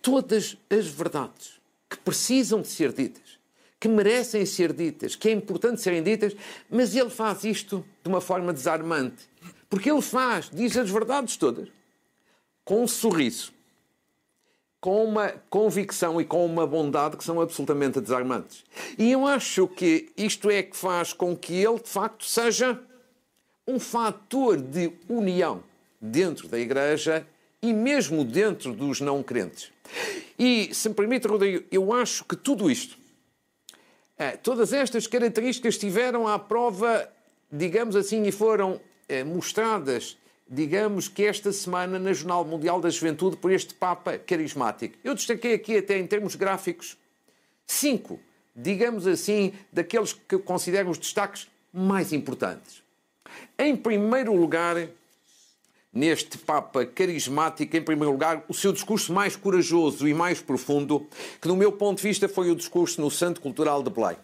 todas 0.00 0.56
as 0.70 0.86
verdades 0.86 1.55
que 1.88 1.96
precisam 1.98 2.60
de 2.60 2.68
ser 2.68 2.92
ditas, 2.92 3.38
que 3.78 3.88
merecem 3.88 4.44
ser 4.44 4.72
ditas, 4.72 5.14
que 5.14 5.28
é 5.28 5.32
importante 5.32 5.80
serem 5.80 6.02
ditas, 6.02 6.34
mas 6.68 6.94
ele 6.94 7.10
faz 7.10 7.44
isto 7.44 7.84
de 8.02 8.08
uma 8.08 8.20
forma 8.20 8.52
desarmante. 8.52 9.28
Porque 9.68 9.90
ele 9.90 10.02
faz, 10.02 10.50
diz 10.52 10.76
as 10.76 10.90
verdades 10.90 11.36
todas, 11.36 11.68
com 12.64 12.82
um 12.82 12.88
sorriso, 12.88 13.52
com 14.80 15.04
uma 15.04 15.30
convicção 15.50 16.20
e 16.20 16.24
com 16.24 16.44
uma 16.46 16.66
bondade 16.66 17.16
que 17.16 17.24
são 17.24 17.40
absolutamente 17.40 18.00
desarmantes. 18.00 18.64
E 18.96 19.10
eu 19.10 19.26
acho 19.26 19.66
que 19.66 20.10
isto 20.16 20.50
é 20.50 20.62
que 20.62 20.76
faz 20.76 21.12
com 21.12 21.36
que 21.36 21.54
ele, 21.54 21.80
de 21.80 21.88
facto, 21.88 22.24
seja 22.24 22.80
um 23.66 23.80
fator 23.80 24.56
de 24.56 24.92
união 25.08 25.62
dentro 26.00 26.46
da 26.46 26.58
Igreja 26.58 27.26
e 27.60 27.72
mesmo 27.72 28.24
dentro 28.24 28.72
dos 28.72 29.00
não 29.00 29.22
crentes. 29.22 29.72
E, 30.38 30.74
se 30.74 30.88
me 30.88 30.94
permite, 30.94 31.26
Rodrigo, 31.26 31.64
eu 31.70 31.92
acho 31.92 32.24
que 32.24 32.36
tudo 32.36 32.70
isto, 32.70 32.96
eh, 34.18 34.36
todas 34.36 34.72
estas 34.72 35.06
características 35.06 35.74
estiveram 35.74 36.26
à 36.26 36.38
prova, 36.38 37.08
digamos 37.50 37.96
assim, 37.96 38.24
e 38.24 38.32
foram 38.32 38.80
eh, 39.08 39.24
mostradas, 39.24 40.16
digamos 40.48 41.08
que 41.08 41.24
esta 41.24 41.52
semana 41.52 41.98
na 41.98 42.12
Jornal 42.12 42.44
Mundial 42.44 42.80
da 42.80 42.88
Juventude 42.88 43.36
por 43.36 43.50
este 43.50 43.74
Papa 43.74 44.18
carismático. 44.18 44.96
Eu 45.02 45.14
destaquei 45.14 45.54
aqui 45.54 45.76
até 45.78 45.98
em 45.98 46.06
termos 46.06 46.34
gráficos 46.36 46.96
cinco, 47.66 48.20
digamos 48.54 49.06
assim, 49.06 49.52
daqueles 49.72 50.12
que 50.12 50.38
considero 50.38 50.90
os 50.90 50.98
destaques 50.98 51.48
mais 51.72 52.12
importantes. 52.12 52.82
Em 53.58 53.76
primeiro 53.76 54.32
lugar, 54.34 54.88
neste 55.96 56.36
Papa 56.36 56.84
carismático, 56.84 57.74
em 57.74 57.80
primeiro 57.80 58.12
lugar, 58.12 58.44
o 58.48 58.52
seu 58.52 58.70
discurso 58.70 59.14
mais 59.14 59.34
corajoso 59.34 60.06
e 60.06 60.12
mais 60.12 60.42
profundo, 60.42 61.06
que, 61.40 61.48
do 61.48 61.56
meu 61.56 61.72
ponto 61.72 61.96
de 61.96 62.02
vista, 62.02 62.28
foi 62.28 62.50
o 62.50 62.54
discurso 62.54 63.00
no 63.00 63.10
Santo 63.10 63.40
Cultural 63.40 63.82
de 63.82 63.88
Belém. 63.88 64.18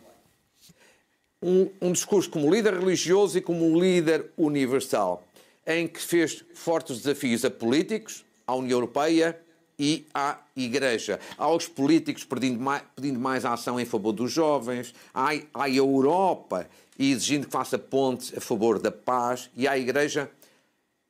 Um, 1.42 1.70
um 1.80 1.92
discurso 1.92 2.28
como 2.28 2.52
líder 2.52 2.74
religioso 2.74 3.38
e 3.38 3.40
como 3.40 3.80
líder 3.80 4.30
universal, 4.36 5.24
em 5.66 5.88
que 5.88 5.98
fez 5.98 6.44
fortes 6.54 6.98
desafios 6.98 7.42
a 7.42 7.50
políticos, 7.50 8.22
à 8.46 8.54
União 8.54 8.76
Europeia 8.76 9.40
e 9.78 10.06
à 10.12 10.38
Igreja, 10.54 11.18
aos 11.38 11.66
políticos 11.66 12.22
pedindo 12.22 12.60
mais, 12.60 12.82
pedindo 12.94 13.18
mais 13.18 13.46
ação 13.46 13.80
em 13.80 13.86
favor 13.86 14.12
dos 14.12 14.30
jovens, 14.30 14.94
à, 15.14 15.30
à 15.54 15.70
Europa 15.70 16.68
exigindo 16.98 17.46
que 17.46 17.52
faça 17.52 17.78
pontes 17.78 18.36
a 18.36 18.40
favor 18.40 18.78
da 18.78 18.92
paz 18.92 19.50
e 19.56 19.66
à 19.66 19.78
Igreja 19.78 20.30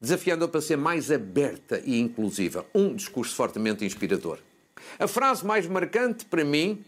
desafiando-a 0.03 0.49
para 0.49 0.61
ser 0.61 0.77
mais 0.77 1.13
aberta 1.13 1.81
e 1.85 2.01
inclusiva. 2.01 2.67
Um 2.75 2.97
discurso 2.97 3.37
fortemente 3.37 3.85
inspirador. 3.85 4.39
A 4.99 5.07
frase 5.07 5.47
mais 5.47 5.65
marcante 5.67 6.25
para 6.25 6.45
mim 6.45 6.85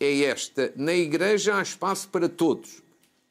é 0.00 0.22
esta: 0.22 0.72
Na 0.74 0.92
Igreja 0.92 1.56
há 1.56 1.62
espaço 1.62 2.08
para 2.08 2.28
todos. 2.28 2.82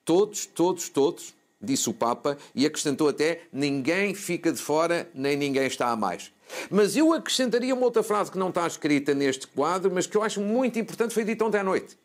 Todos, 0.06 0.46
todos, 0.46 0.88
todos, 0.88 1.36
disse 1.62 1.90
o 1.90 1.94
Papa, 1.94 2.38
e 2.56 2.66
acrescentou 2.66 3.10
até: 3.10 3.42
ninguém 3.52 4.16
fica 4.16 4.54
de 4.54 4.62
fora, 4.62 5.10
nem 5.14 5.36
ninguém 5.36 5.68
está 5.68 5.90
a 5.90 5.96
mais. 5.98 6.32
Mas 6.72 6.96
eu 6.96 7.14
acrescentaria 7.14 7.76
uma 7.76 7.84
outra 7.84 8.02
frase 8.02 8.32
que 8.32 8.38
não 8.38 8.50
está 8.50 8.66
escrita 8.66 9.14
neste 9.14 9.46
quadro, 9.46 9.92
mas 9.94 10.08
que 10.08 10.18
eu 10.18 10.24
acho 10.24 10.40
muito 10.40 10.80
importante, 10.80 11.14
foi 11.14 11.24
dita 11.24 11.46
ontem 11.46 11.60
à 11.60 11.64
noite. 11.64 11.96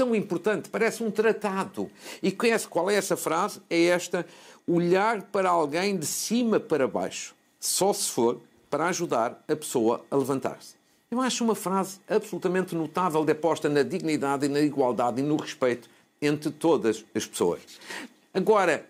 Tão 0.00 0.14
importante, 0.14 0.70
parece 0.70 1.04
um 1.04 1.10
tratado. 1.10 1.90
E 2.22 2.32
conhece 2.32 2.66
qual 2.66 2.90
é 2.90 2.94
essa 2.94 3.18
frase? 3.18 3.60
É 3.68 3.84
esta: 3.84 4.24
olhar 4.66 5.20
para 5.24 5.50
alguém 5.50 5.94
de 5.98 6.06
cima 6.06 6.58
para 6.58 6.88
baixo, 6.88 7.34
só 7.60 7.92
se 7.92 8.08
for 8.08 8.40
para 8.70 8.86
ajudar 8.86 9.44
a 9.46 9.54
pessoa 9.54 10.02
a 10.10 10.16
levantar-se. 10.16 10.74
Eu 11.10 11.20
acho 11.20 11.44
uma 11.44 11.54
frase 11.54 11.98
absolutamente 12.08 12.74
notável 12.74 13.22
de 13.26 13.32
aposta 13.32 13.68
na 13.68 13.82
dignidade 13.82 14.46
e 14.46 14.48
na 14.48 14.60
igualdade 14.60 15.20
e 15.20 15.22
no 15.22 15.36
respeito 15.36 15.90
entre 16.22 16.50
todas 16.50 17.04
as 17.14 17.26
pessoas. 17.26 17.60
Agora, 18.32 18.86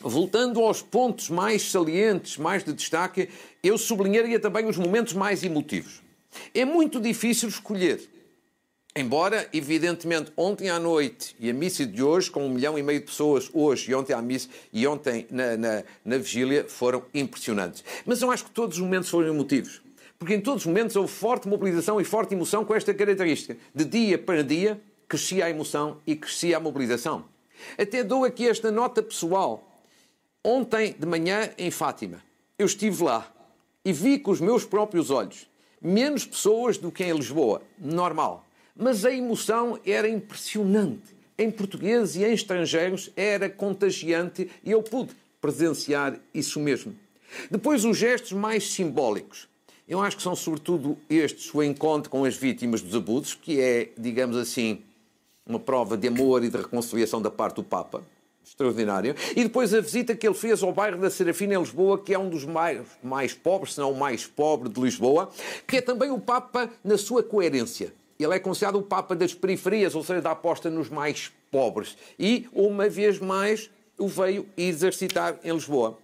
voltando 0.00 0.60
aos 0.60 0.80
pontos 0.80 1.28
mais 1.28 1.72
salientes, 1.72 2.36
mais 2.36 2.62
de 2.62 2.72
destaque, 2.72 3.30
eu 3.64 3.76
sublinharia 3.76 4.38
também 4.38 4.68
os 4.68 4.76
momentos 4.76 5.12
mais 5.12 5.42
emotivos. 5.42 6.00
É 6.54 6.64
muito 6.64 7.00
difícil 7.00 7.48
escolher. 7.48 8.15
Embora, 8.98 9.46
evidentemente, 9.52 10.32
ontem 10.34 10.70
à 10.70 10.80
noite 10.80 11.36
e 11.38 11.50
a 11.50 11.52
missa 11.52 11.84
de 11.84 12.02
hoje, 12.02 12.30
com 12.30 12.46
um 12.46 12.48
milhão 12.48 12.78
e 12.78 12.82
meio 12.82 13.00
de 13.00 13.04
pessoas 13.04 13.50
hoje 13.52 13.90
e 13.90 13.94
ontem 13.94 14.14
à 14.14 14.22
missa 14.22 14.48
e 14.72 14.86
ontem 14.86 15.26
na, 15.30 15.54
na, 15.54 15.84
na 16.02 16.16
vigília, 16.16 16.64
foram 16.66 17.04
impressionantes. 17.12 17.84
Mas 18.06 18.22
eu 18.22 18.30
acho 18.30 18.46
que 18.46 18.50
todos 18.52 18.78
os 18.78 18.82
momentos 18.82 19.10
foram 19.10 19.28
emotivos. 19.28 19.82
Porque 20.18 20.34
em 20.34 20.40
todos 20.40 20.62
os 20.62 20.66
momentos 20.66 20.96
houve 20.96 21.12
forte 21.12 21.46
mobilização 21.46 22.00
e 22.00 22.04
forte 22.04 22.32
emoção 22.32 22.64
com 22.64 22.74
esta 22.74 22.94
característica. 22.94 23.58
De 23.74 23.84
dia 23.84 24.16
para 24.16 24.42
dia, 24.42 24.80
crescia 25.06 25.44
a 25.44 25.50
emoção 25.50 25.98
e 26.06 26.16
crescia 26.16 26.56
a 26.56 26.60
mobilização. 26.60 27.26
Até 27.76 28.02
dou 28.02 28.24
aqui 28.24 28.48
esta 28.48 28.70
nota 28.70 29.02
pessoal. 29.02 29.78
Ontem 30.42 30.96
de 30.98 31.04
manhã, 31.04 31.50
em 31.58 31.70
Fátima, 31.70 32.22
eu 32.58 32.64
estive 32.64 33.04
lá 33.04 33.30
e 33.84 33.92
vi 33.92 34.18
com 34.18 34.30
os 34.30 34.40
meus 34.40 34.64
próprios 34.64 35.10
olhos 35.10 35.46
menos 35.82 36.24
pessoas 36.24 36.78
do 36.78 36.90
que 36.90 37.04
em 37.04 37.12
Lisboa, 37.12 37.60
normal. 37.78 38.45
Mas 38.76 39.04
a 39.04 39.12
emoção 39.12 39.78
era 39.86 40.08
impressionante. 40.08 41.16
Em 41.38 41.50
portugueses 41.50 42.16
e 42.16 42.24
em 42.24 42.32
estrangeiros 42.32 43.10
era 43.16 43.48
contagiante 43.48 44.50
e 44.64 44.70
eu 44.70 44.82
pude 44.82 45.14
presenciar 45.40 46.18
isso 46.34 46.60
mesmo. 46.60 46.94
Depois, 47.50 47.84
os 47.84 47.96
gestos 47.96 48.32
mais 48.32 48.72
simbólicos. 48.72 49.48
Eu 49.88 50.00
acho 50.00 50.16
que 50.16 50.22
são 50.22 50.34
sobretudo 50.34 50.98
estes, 51.08 51.52
o 51.54 51.62
encontro 51.62 52.10
com 52.10 52.24
as 52.24 52.36
vítimas 52.36 52.82
dos 52.82 52.94
abusos, 52.94 53.34
que 53.34 53.60
é, 53.60 53.90
digamos 53.96 54.36
assim, 54.36 54.82
uma 55.46 55.60
prova 55.60 55.96
de 55.96 56.08
amor 56.08 56.42
e 56.42 56.48
de 56.48 56.56
reconciliação 56.56 57.22
da 57.22 57.30
parte 57.30 57.56
do 57.56 57.64
Papa. 57.64 58.02
Extraordinário. 58.44 59.14
E 59.34 59.44
depois 59.44 59.72
a 59.74 59.80
visita 59.80 60.14
que 60.14 60.26
ele 60.26 60.34
fez 60.34 60.62
ao 60.62 60.72
bairro 60.72 61.00
da 61.00 61.10
Serafina 61.10 61.54
em 61.54 61.58
Lisboa, 61.58 61.98
que 61.98 62.14
é 62.14 62.18
um 62.18 62.28
dos 62.28 62.44
mais, 62.44 62.80
mais 63.02 63.32
pobres, 63.32 63.74
se 63.74 63.80
não 63.80 63.92
o 63.92 63.98
mais 63.98 64.26
pobre 64.26 64.68
de 64.68 64.80
Lisboa, 64.80 65.30
que 65.66 65.78
é 65.78 65.80
também 65.80 66.10
o 66.10 66.18
Papa 66.18 66.70
na 66.84 66.98
sua 66.98 67.22
coerência. 67.22 67.92
Ele 68.18 68.34
é 68.34 68.38
considerado 68.38 68.76
o 68.76 68.82
Papa 68.82 69.14
das 69.14 69.34
periferias, 69.34 69.94
ou 69.94 70.02
seja, 70.02 70.22
da 70.22 70.30
aposta 70.30 70.70
nos 70.70 70.88
mais 70.88 71.30
pobres. 71.50 71.96
E, 72.18 72.48
uma 72.52 72.88
vez 72.88 73.18
mais, 73.18 73.70
o 73.98 74.08
veio 74.08 74.46
exercitar 74.56 75.38
em 75.44 75.52
Lisboa. 75.52 75.98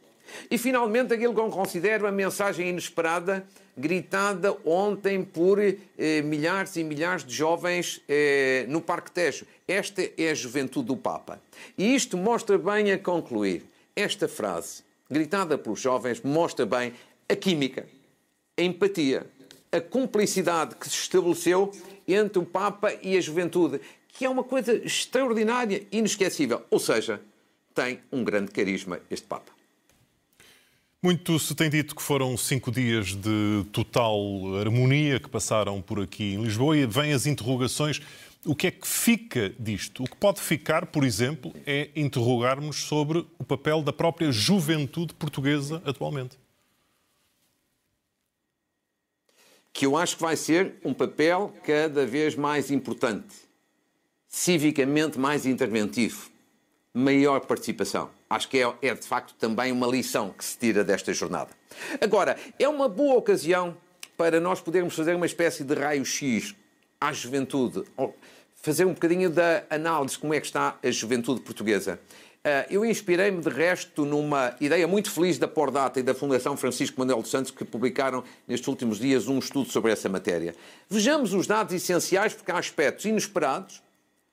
E, 0.50 0.58
finalmente, 0.58 1.14
aquilo 1.14 1.34
que 1.34 1.40
eu 1.40 1.48
considero 1.48 2.06
a 2.06 2.12
mensagem 2.12 2.68
inesperada, 2.68 3.46
gritada 3.76 4.56
ontem 4.64 5.24
por 5.24 5.58
eh, 5.58 5.76
milhares 6.22 6.76
e 6.76 6.84
milhares 6.84 7.24
de 7.24 7.34
jovens 7.34 8.00
eh, 8.08 8.66
no 8.68 8.80
Parque 8.80 9.10
Tejo. 9.10 9.46
Esta 9.66 10.02
é 10.16 10.30
a 10.30 10.34
juventude 10.34 10.88
do 10.88 10.96
Papa. 10.96 11.40
E 11.76 11.94
isto 11.94 12.16
mostra 12.16 12.58
bem 12.58 12.92
a 12.92 12.98
concluir. 12.98 13.64
Esta 13.96 14.28
frase, 14.28 14.82
gritada 15.10 15.56
pelos 15.56 15.80
jovens, 15.80 16.20
mostra 16.22 16.64
bem 16.66 16.92
a 17.28 17.36
química, 17.36 17.86
a 18.56 18.62
empatia, 18.62 19.26
a 19.72 19.80
cumplicidade 19.80 20.76
que 20.76 20.88
se 20.88 20.96
estabeleceu 20.96 21.72
entre 22.06 22.38
o 22.38 22.44
Papa 22.44 22.92
e 23.02 23.16
a 23.16 23.20
juventude, 23.20 23.80
que 24.08 24.26
é 24.26 24.28
uma 24.28 24.44
coisa 24.44 24.74
extraordinária, 24.74 25.86
inesquecível. 25.90 26.62
Ou 26.70 26.78
seja, 26.78 27.20
tem 27.74 28.00
um 28.12 28.22
grande 28.22 28.50
carisma 28.50 29.00
este 29.10 29.26
Papa. 29.26 29.50
Muito 31.02 31.36
se 31.38 31.52
tem 31.54 31.68
dito 31.68 31.96
que 31.96 32.02
foram 32.02 32.36
cinco 32.36 32.70
dias 32.70 33.16
de 33.16 33.64
total 33.72 34.16
harmonia 34.60 35.18
que 35.18 35.28
passaram 35.28 35.82
por 35.82 36.00
aqui 36.00 36.34
em 36.34 36.44
Lisboa 36.44 36.76
e 36.76 36.86
vêm 36.86 37.12
as 37.12 37.26
interrogações. 37.26 38.00
O 38.44 38.54
que 38.54 38.68
é 38.68 38.70
que 38.70 38.86
fica 38.86 39.52
disto? 39.58 40.04
O 40.04 40.06
que 40.06 40.16
pode 40.16 40.40
ficar, 40.40 40.86
por 40.86 41.04
exemplo, 41.04 41.52
é 41.66 41.88
interrogarmos 41.96 42.84
sobre 42.84 43.26
o 43.36 43.44
papel 43.44 43.82
da 43.82 43.92
própria 43.92 44.30
juventude 44.30 45.14
portuguesa 45.14 45.82
atualmente. 45.84 46.41
Que 49.72 49.86
eu 49.86 49.96
acho 49.96 50.16
que 50.16 50.22
vai 50.22 50.36
ser 50.36 50.74
um 50.84 50.92
papel 50.92 51.54
cada 51.64 52.04
vez 52.04 52.36
mais 52.36 52.70
importante, 52.70 53.34
civicamente 54.28 55.18
mais 55.18 55.46
interventivo, 55.46 56.30
maior 56.92 57.40
participação. 57.40 58.10
Acho 58.28 58.48
que 58.48 58.58
é, 58.58 58.74
é, 58.82 58.94
de 58.94 59.06
facto 59.06 59.34
também 59.34 59.72
uma 59.72 59.86
lição 59.86 60.30
que 60.30 60.44
se 60.44 60.58
tira 60.58 60.84
desta 60.84 61.12
jornada. 61.12 61.50
Agora, 62.00 62.36
é 62.58 62.68
uma 62.68 62.88
boa 62.88 63.16
ocasião 63.16 63.76
para 64.16 64.40
nós 64.40 64.60
podermos 64.60 64.94
fazer 64.94 65.14
uma 65.14 65.26
espécie 65.26 65.64
de 65.64 65.74
raio-x 65.74 66.54
à 67.00 67.12
juventude, 67.12 67.84
fazer 68.54 68.84
um 68.84 68.92
bocadinho 68.92 69.28
da 69.28 69.64
análise 69.68 70.18
como 70.18 70.32
é 70.32 70.40
que 70.40 70.46
está 70.46 70.78
a 70.82 70.90
juventude 70.90 71.40
portuguesa. 71.40 71.98
Ah, 72.44 72.66
eu 72.68 72.84
inspirei-me, 72.84 73.40
de 73.40 73.48
resto, 73.48 74.04
numa 74.04 74.56
ideia 74.60 74.88
muito 74.88 75.12
feliz 75.12 75.38
da 75.38 75.46
Pordata 75.46 76.00
e 76.00 76.02
da 76.02 76.12
Fundação 76.12 76.56
Francisco 76.56 76.98
Manuel 76.98 77.22
dos 77.22 77.30
Santos, 77.30 77.52
que 77.52 77.64
publicaram 77.64 78.24
nestes 78.48 78.66
últimos 78.66 78.98
dias 78.98 79.28
um 79.28 79.38
estudo 79.38 79.70
sobre 79.70 79.92
essa 79.92 80.08
matéria. 80.08 80.52
Vejamos 80.90 81.32
os 81.34 81.46
dados 81.46 81.72
essenciais, 81.72 82.34
porque 82.34 82.50
há 82.50 82.58
aspectos 82.58 83.04
inesperados 83.04 83.80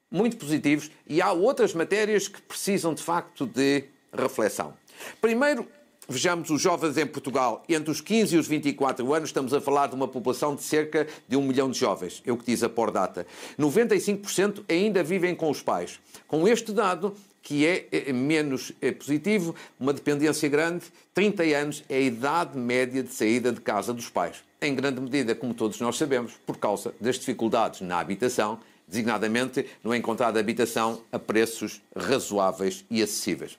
muito 0.10 0.38
positivos 0.38 0.90
e 1.06 1.22
há 1.22 1.32
outras 1.32 1.76
matérias 1.76 2.28
que 2.28 2.42
precisam 2.42 2.96
de 2.96 3.04
facto 3.04 3.46
de 3.46 3.84
reflexão. 4.12 4.74
Primeiro, 5.22 5.68
vejamos 6.08 6.50
os 6.50 6.60
jovens 6.60 6.98
em 6.98 7.06
Portugal. 7.06 7.64
Entre 7.70 7.92
os 7.92 8.02
15 8.02 8.36
e 8.36 8.40
os 8.40 8.48
24 8.48 9.14
anos, 9.14 9.30
estamos 9.30 9.54
a 9.54 9.62
falar 9.62 9.86
de 9.86 9.94
uma 9.94 10.08
população 10.08 10.56
de 10.56 10.64
cerca 10.64 11.06
de 11.28 11.38
um 11.38 11.44
milhão 11.44 11.70
de 11.70 11.78
jovens, 11.78 12.24
é 12.26 12.32
o 12.32 12.38
que 12.38 12.46
diz 12.46 12.64
a 12.64 12.70
Pordata. 12.70 13.28
95% 13.60 14.64
ainda 14.68 15.04
vivem 15.04 15.36
com 15.36 15.52
os 15.52 15.62
pais. 15.62 16.00
Com 16.28 16.48
este 16.48 16.72
dado, 16.72 17.16
que 17.42 17.66
é, 17.66 17.88
é 17.92 18.14
menos 18.14 18.72
é 18.82 18.92
positivo, 18.92 19.56
uma 19.80 19.94
dependência 19.94 20.48
grande, 20.50 20.86
30 21.14 21.44
anos 21.44 21.84
é 21.90 21.98
a 21.98 22.02
idade 22.02 22.58
média 22.58 23.02
de 23.02 23.14
saída 23.14 23.52
de 23.52 23.62
casa 23.62 23.94
dos 23.94 24.10
pais. 24.10 24.44
Em 24.62 24.76
grande 24.76 25.00
medida, 25.00 25.34
como 25.34 25.54
todos 25.54 25.80
nós 25.80 25.98
sabemos, 25.98 26.34
por 26.46 26.58
causa 26.58 26.94
das 27.00 27.18
dificuldades 27.18 27.82
na 27.82 28.00
habitação 28.00 28.60
designadamente 28.90 29.68
no 29.84 29.94
encontrar 29.94 30.36
habitação 30.36 31.02
a 31.12 31.20
preços 31.20 31.82
razoáveis 31.96 32.84
e 32.90 33.04
acessíveis. 33.04 33.58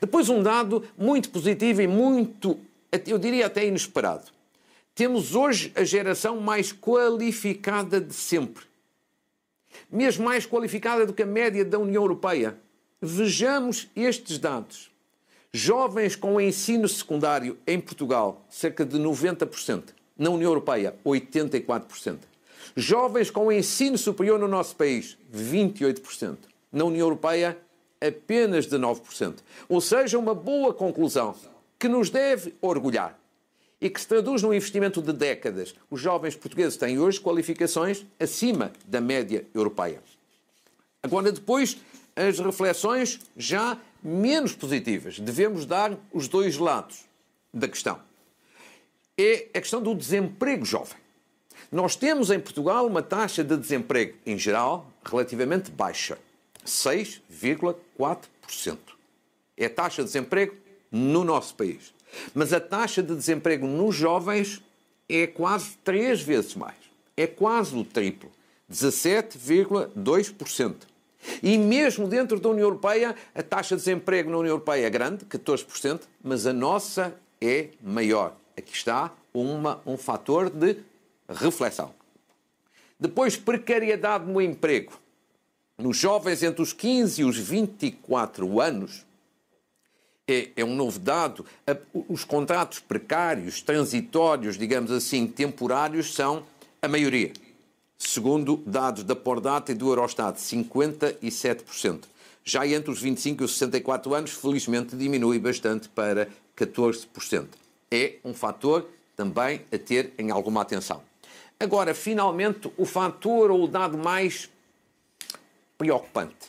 Depois, 0.00 0.28
um 0.28 0.42
dado 0.42 0.84
muito 0.96 1.30
positivo 1.30 1.80
e 1.80 1.86
muito, 1.86 2.58
eu 3.06 3.18
diria 3.18 3.46
até 3.46 3.66
inesperado. 3.66 4.26
Temos 4.94 5.34
hoje 5.34 5.72
a 5.74 5.84
geração 5.84 6.40
mais 6.40 6.72
qualificada 6.72 8.00
de 8.00 8.12
sempre. 8.12 8.64
Mesmo 9.90 10.24
mais 10.24 10.44
qualificada 10.44 11.06
do 11.06 11.14
que 11.14 11.22
a 11.22 11.26
média 11.26 11.64
da 11.64 11.78
União 11.78 12.02
Europeia. 12.02 12.58
Vejamos 13.00 13.88
estes 13.94 14.38
dados. 14.38 14.90
Jovens 15.52 16.16
com 16.16 16.40
ensino 16.40 16.88
secundário 16.88 17.56
em 17.64 17.80
Portugal, 17.80 18.44
cerca 18.50 18.84
de 18.84 18.98
90%. 18.98 19.94
Na 20.18 20.30
União 20.30 20.50
Europeia, 20.50 20.96
84%. 21.06 22.18
Jovens 22.74 23.30
com 23.30 23.52
ensino 23.52 23.96
superior 23.96 24.36
no 24.40 24.48
nosso 24.48 24.74
país, 24.74 25.16
28%. 25.32 26.38
Na 26.72 26.84
União 26.84 27.06
Europeia, 27.06 27.56
apenas 28.00 28.66
19%. 28.66 29.36
Ou 29.68 29.80
seja, 29.80 30.18
uma 30.18 30.34
boa 30.34 30.74
conclusão 30.74 31.36
que 31.78 31.86
nos 31.86 32.10
deve 32.10 32.54
orgulhar 32.60 33.16
e 33.80 33.88
que 33.88 34.00
se 34.00 34.08
traduz 34.08 34.42
num 34.42 34.52
investimento 34.52 35.00
de 35.00 35.12
décadas. 35.12 35.72
Os 35.88 36.00
jovens 36.00 36.34
portugueses 36.34 36.76
têm 36.76 36.98
hoje 36.98 37.20
qualificações 37.20 38.04
acima 38.18 38.72
da 38.84 39.00
média 39.00 39.46
europeia. 39.54 40.02
Agora, 41.00 41.30
depois, 41.30 41.78
as 42.18 42.40
reflexões 42.40 43.20
já 43.36 43.78
menos 44.02 44.52
positivas. 44.52 45.20
Devemos 45.20 45.64
dar 45.64 45.96
os 46.12 46.26
dois 46.26 46.58
lados 46.58 47.04
da 47.52 47.68
questão. 47.68 48.00
É 49.16 49.46
a 49.54 49.60
questão 49.60 49.80
do 49.82 49.94
desemprego 49.94 50.64
jovem. 50.64 50.96
Nós 51.70 51.94
temos 51.96 52.30
em 52.30 52.40
Portugal 52.40 52.86
uma 52.86 53.02
taxa 53.02 53.44
de 53.44 53.54
desemprego, 53.56 54.16
em 54.24 54.38
geral, 54.38 54.90
relativamente 55.04 55.70
baixa. 55.70 56.16
6,4%. 56.64 58.78
É 59.56 59.66
a 59.66 59.70
taxa 59.70 60.02
de 60.02 60.08
desemprego 60.08 60.56
no 60.90 61.22
nosso 61.24 61.54
país. 61.54 61.94
Mas 62.34 62.52
a 62.52 62.60
taxa 62.60 63.02
de 63.02 63.14
desemprego 63.14 63.66
nos 63.66 63.94
jovens 63.94 64.62
é 65.08 65.26
quase 65.26 65.76
três 65.84 66.20
vezes 66.20 66.54
mais. 66.54 66.76
É 67.16 67.26
quase 67.26 67.74
o 67.76 67.84
triplo. 67.84 68.30
17,2%. 68.70 70.87
E 71.42 71.58
mesmo 71.58 72.06
dentro 72.06 72.38
da 72.38 72.48
União 72.48 72.66
Europeia, 72.66 73.14
a 73.34 73.42
taxa 73.42 73.76
de 73.76 73.82
desemprego 73.82 74.30
na 74.30 74.38
União 74.38 74.52
Europeia 74.52 74.86
é 74.86 74.90
grande, 74.90 75.24
14%, 75.24 76.02
mas 76.22 76.46
a 76.46 76.52
nossa 76.52 77.14
é 77.40 77.68
maior. 77.82 78.36
Aqui 78.56 78.72
está 78.72 79.12
uma, 79.32 79.80
um 79.86 79.96
fator 79.96 80.50
de 80.50 80.76
reflexão. 81.28 81.94
Depois, 82.98 83.36
precariedade 83.36 84.26
no 84.26 84.40
emprego. 84.40 84.98
Nos 85.76 85.96
jovens 85.96 86.42
entre 86.42 86.60
os 86.60 86.72
15 86.72 87.22
e 87.22 87.24
os 87.24 87.36
24 87.36 88.60
anos, 88.60 89.06
é, 90.26 90.50
é 90.56 90.64
um 90.64 90.74
novo 90.74 90.98
dado, 90.98 91.46
os 92.08 92.24
contratos 92.24 92.80
precários, 92.80 93.62
transitórios, 93.62 94.58
digamos 94.58 94.90
assim, 94.90 95.26
temporários, 95.26 96.14
são 96.14 96.44
a 96.82 96.88
maioria. 96.88 97.32
Segundo 97.98 98.62
dados 98.64 99.02
da 99.02 99.16
Pordata 99.16 99.72
e 99.72 99.74
do 99.74 99.88
Eurostat, 99.88 100.38
57%. 100.38 102.04
Já 102.44 102.66
entre 102.66 102.90
os 102.90 103.02
25 103.02 103.42
e 103.42 103.44
os 103.44 103.52
64 103.58 104.14
anos, 104.14 104.30
felizmente 104.30 104.96
diminui 104.96 105.38
bastante 105.38 105.88
para 105.88 106.28
14%. 106.56 107.48
É 107.90 108.14
um 108.24 108.32
fator 108.32 108.88
também 109.16 109.62
a 109.72 109.78
ter 109.78 110.14
em 110.16 110.30
alguma 110.30 110.62
atenção. 110.62 111.02
Agora, 111.60 111.92
finalmente, 111.92 112.72
o 112.76 112.86
fator 112.86 113.50
ou 113.50 113.64
o 113.64 113.68
dado 113.68 113.98
mais 113.98 114.48
preocupante, 115.76 116.48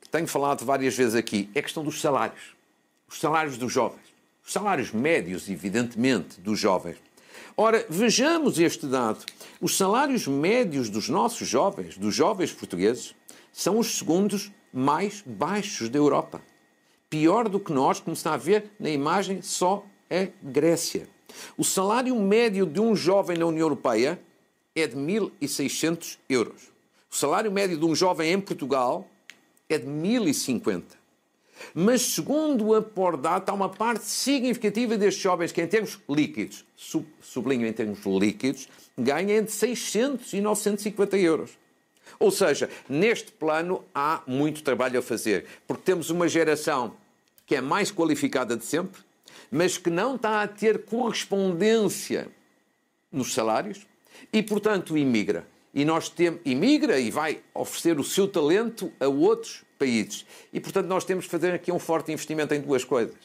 que 0.00 0.08
tenho 0.08 0.26
falado 0.26 0.64
várias 0.64 0.96
vezes 0.96 1.14
aqui, 1.14 1.48
é 1.54 1.60
a 1.60 1.62
questão 1.62 1.84
dos 1.84 2.00
salários. 2.00 2.54
Os 3.08 3.20
salários 3.20 3.56
dos 3.56 3.72
jovens. 3.72 4.10
Os 4.44 4.52
salários 4.52 4.90
médios, 4.90 5.48
evidentemente, 5.48 6.40
dos 6.40 6.58
jovens. 6.58 6.96
Ora, 7.56 7.84
vejamos 7.88 8.58
este 8.58 8.86
dado. 8.86 9.24
Os 9.60 9.76
salários 9.76 10.26
médios 10.26 10.88
dos 10.88 11.08
nossos 11.08 11.46
jovens, 11.46 11.98
dos 11.98 12.14
jovens 12.14 12.52
portugueses, 12.52 13.14
são 13.52 13.78
os 13.78 13.98
segundos 13.98 14.50
mais 14.72 15.22
baixos 15.26 15.88
da 15.88 15.98
Europa. 15.98 16.40
Pior 17.08 17.48
do 17.48 17.58
que 17.58 17.72
nós, 17.72 18.00
como 18.00 18.14
está 18.14 18.34
a 18.34 18.36
ver 18.36 18.70
na 18.78 18.88
imagem, 18.88 19.42
só 19.42 19.84
a 20.10 20.28
Grécia. 20.42 21.08
O 21.56 21.64
salário 21.64 22.14
médio 22.16 22.66
de 22.66 22.80
um 22.80 22.94
jovem 22.94 23.36
na 23.36 23.46
União 23.46 23.64
Europeia 23.64 24.20
é 24.74 24.86
de 24.86 24.96
1.600 24.96 26.18
euros. 26.28 26.70
O 27.10 27.16
salário 27.16 27.50
médio 27.50 27.76
de 27.76 27.84
um 27.84 27.94
jovem 27.94 28.32
em 28.32 28.40
Portugal 28.40 29.08
é 29.68 29.78
de 29.78 29.86
1.050. 29.86 30.99
Mas, 31.74 32.02
segundo 32.02 32.74
a 32.74 32.82
Pordata, 32.82 33.52
há 33.52 33.54
uma 33.54 33.68
parte 33.68 34.04
significativa 34.04 34.96
destes 34.96 35.22
jovens 35.22 35.52
que, 35.52 35.60
em 35.60 35.66
termos 35.66 35.98
líquidos, 36.08 36.64
sublinho 37.20 37.66
em 37.66 37.72
termos 37.72 38.04
líquidos, 38.06 38.68
ganham 38.96 39.38
entre 39.38 39.52
600 39.52 40.32
e 40.32 40.40
950 40.40 41.18
euros. 41.18 41.50
Ou 42.18 42.30
seja, 42.30 42.68
neste 42.88 43.32
plano 43.32 43.84
há 43.94 44.22
muito 44.26 44.62
trabalho 44.62 44.98
a 44.98 45.02
fazer, 45.02 45.46
porque 45.66 45.82
temos 45.84 46.10
uma 46.10 46.28
geração 46.28 46.94
que 47.46 47.56
é 47.56 47.60
mais 47.60 47.90
qualificada 47.90 48.56
de 48.56 48.64
sempre, 48.64 49.00
mas 49.50 49.78
que 49.78 49.90
não 49.90 50.16
está 50.16 50.42
a 50.42 50.48
ter 50.48 50.84
correspondência 50.84 52.28
nos 53.10 53.32
salários 53.34 53.86
e, 54.32 54.42
portanto, 54.42 54.96
imigra. 54.96 55.46
E 55.72 55.84
nós 55.84 56.08
temos, 56.08 56.40
imigra 56.44 56.98
e 56.98 57.10
vai 57.10 57.40
oferecer 57.54 57.98
o 57.98 58.04
seu 58.04 58.28
talento 58.28 58.92
a 59.00 59.06
outros 59.06 59.64
países. 59.80 60.26
E, 60.52 60.60
portanto, 60.60 60.86
nós 60.86 61.04
temos 61.04 61.24
que 61.24 61.30
fazer 61.30 61.54
aqui 61.54 61.72
um 61.72 61.78
forte 61.78 62.12
investimento 62.12 62.52
em 62.52 62.60
duas 62.60 62.84
coisas. 62.84 63.16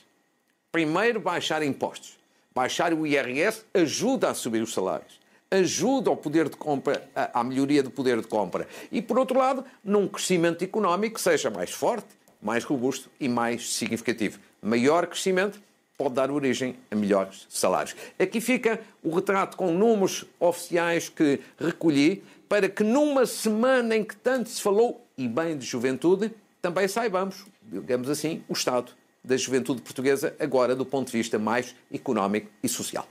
Primeiro, 0.71 1.19
baixar 1.19 1.61
impostos. 1.61 2.17
Baixar 2.53 2.93
o 2.93 3.05
IRS 3.05 3.65
ajuda 3.73 4.29
a 4.29 4.33
subir 4.33 4.63
os 4.63 4.73
salários 4.73 5.19
ajuda 5.51 6.09
ao 6.09 6.17
poder 6.17 6.49
de 6.49 6.57
compra, 6.57 7.07
à 7.15 7.43
melhoria 7.43 7.83
do 7.83 7.89
poder 7.89 8.19
de 8.19 8.27
compra. 8.27 8.67
E, 8.91 9.01
por 9.01 9.17
outro 9.17 9.37
lado, 9.37 9.63
num 9.83 10.07
crescimento 10.07 10.63
económico 10.63 11.15
que 11.15 11.21
seja 11.21 11.49
mais 11.49 11.71
forte, 11.71 12.07
mais 12.41 12.63
robusto 12.63 13.09
e 13.19 13.29
mais 13.29 13.73
significativo. 13.73 14.39
Maior 14.61 15.07
crescimento 15.07 15.61
pode 15.97 16.15
dar 16.15 16.29
origem 16.29 16.75
a 16.91 16.95
melhores 16.95 17.47
salários. 17.49 17.95
Aqui 18.19 18.41
fica 18.41 18.81
o 19.01 19.15
retrato 19.15 19.55
com 19.55 19.71
números 19.71 20.25
oficiais 20.39 21.07
que 21.07 21.39
recolhi 21.57 22.23
para 22.49 22.67
que 22.67 22.83
numa 22.83 23.25
semana 23.25 23.95
em 23.95 24.03
que 24.03 24.15
tanto 24.15 24.49
se 24.49 24.61
falou, 24.61 25.03
e 25.17 25.27
bem 25.27 25.57
de 25.57 25.65
juventude, 25.65 26.31
também 26.65 26.87
saibamos, 26.87 27.45
digamos 27.61 28.09
assim, 28.09 28.43
o 28.49 28.53
estado 28.53 28.91
da 29.23 29.37
juventude 29.37 29.83
portuguesa 29.83 30.35
agora 30.39 30.75
do 30.75 30.83
ponto 30.83 31.11
de 31.11 31.17
vista 31.19 31.37
mais 31.37 31.75
económico 31.93 32.49
e 32.63 32.67
social. 32.67 33.07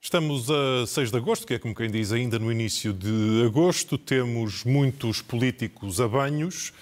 Estamos 0.00 0.50
a 0.50 0.86
6 0.86 1.10
de 1.10 1.18
agosto, 1.18 1.46
que 1.46 1.52
é 1.52 1.58
como 1.58 1.74
quem 1.74 1.90
diz 1.90 2.12
ainda 2.12 2.38
no 2.38 2.50
início 2.50 2.94
de 2.94 3.44
agosto, 3.44 3.98
temos 3.98 4.64
muitos 4.64 5.20
políticos 5.20 6.00
a 6.00 6.08
banhos, 6.08 6.72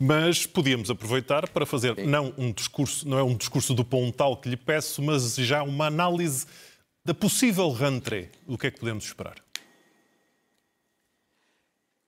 mas 0.00 0.46
podíamos 0.46 0.90
aproveitar 0.90 1.48
para 1.48 1.64
fazer 1.64 1.94
Sim. 1.94 2.06
não 2.06 2.34
um 2.36 2.50
discurso, 2.50 3.08
não 3.08 3.16
é 3.16 3.22
um 3.22 3.36
discurso 3.36 3.72
do 3.72 3.84
Pontal 3.84 4.38
que 4.38 4.48
lhe 4.48 4.56
peço, 4.56 5.00
mas 5.00 5.36
já 5.36 5.62
uma 5.62 5.86
análise 5.86 6.44
da 7.04 7.14
possível 7.14 7.70
rentrée. 7.70 8.30
O 8.48 8.58
que 8.58 8.66
é 8.66 8.70
que 8.72 8.80
podemos 8.80 9.04
esperar? 9.04 9.43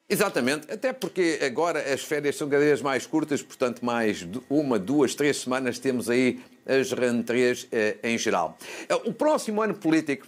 Exatamente, 0.09 0.71
até 0.71 0.92
porque 0.92 1.40
agora 1.42 1.81
as 1.92 2.03
férias 2.03 2.37
são 2.37 2.49
cada 2.49 2.64
vez 2.64 2.81
mais 2.81 3.07
curtas, 3.07 3.42
portanto, 3.42 3.85
mais 3.85 4.27
uma, 4.49 4.79
duas, 4.79 5.16
três 5.16 5.38
semanas 5.38 5.81
temos 5.81 6.09
aí 6.09 6.40
as 6.64 6.92
rentrées 6.92 7.66
eh, 7.73 7.97
em 8.05 8.16
geral. 8.16 8.57
O 9.05 9.12
próximo 9.12 9.61
ano 9.61 9.75
político 9.75 10.27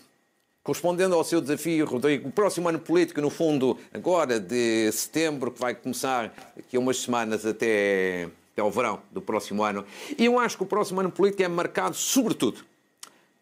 Correspondendo 0.69 1.15
ao 1.15 1.25
seu 1.25 1.41
desafio, 1.41 1.87
Rodrigo, 1.87 2.29
o 2.29 2.31
próximo 2.31 2.69
ano 2.69 2.79
político, 2.79 3.23
no 3.23 3.31
fundo, 3.31 3.79
agora 3.91 4.39
de 4.39 4.93
setembro, 4.93 5.51
que 5.51 5.59
vai 5.59 5.75
começar 5.75 6.31
aqui 6.59 6.77
a 6.77 6.79
umas 6.79 6.99
semanas 6.99 7.47
até, 7.47 8.29
até 8.53 8.61
ao 8.61 8.71
verão 8.71 9.01
do 9.11 9.23
próximo 9.23 9.63
ano, 9.63 9.87
e 10.19 10.27
eu 10.27 10.39
acho 10.39 10.59
que 10.59 10.65
o 10.65 10.67
próximo 10.67 11.01
ano 11.01 11.11
político 11.11 11.43
é 11.43 11.49
marcado, 11.49 11.97
sobretudo, 11.97 12.67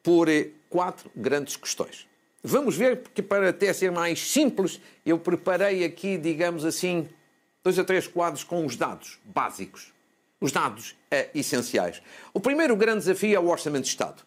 por 0.04 0.28
eh, 0.28 0.50
quatro 0.70 1.10
grandes 1.16 1.56
questões. 1.56 2.06
Vamos 2.48 2.76
ver, 2.76 2.98
porque 2.98 3.22
para 3.22 3.48
até 3.48 3.72
ser 3.72 3.90
mais 3.90 4.20
simples, 4.20 4.80
eu 5.04 5.18
preparei 5.18 5.84
aqui, 5.84 6.16
digamos 6.16 6.64
assim, 6.64 7.08
dois 7.64 7.76
a 7.76 7.84
três 7.84 8.06
quadros 8.06 8.44
com 8.44 8.64
os 8.64 8.76
dados 8.76 9.18
básicos, 9.24 9.92
os 10.40 10.52
dados 10.52 10.94
é, 11.10 11.28
essenciais. 11.34 12.00
O 12.32 12.38
primeiro 12.38 12.76
grande 12.76 13.00
desafio 13.00 13.34
é 13.34 13.40
o 13.40 13.48
Orçamento 13.48 13.82
de 13.82 13.88
Estado 13.88 14.22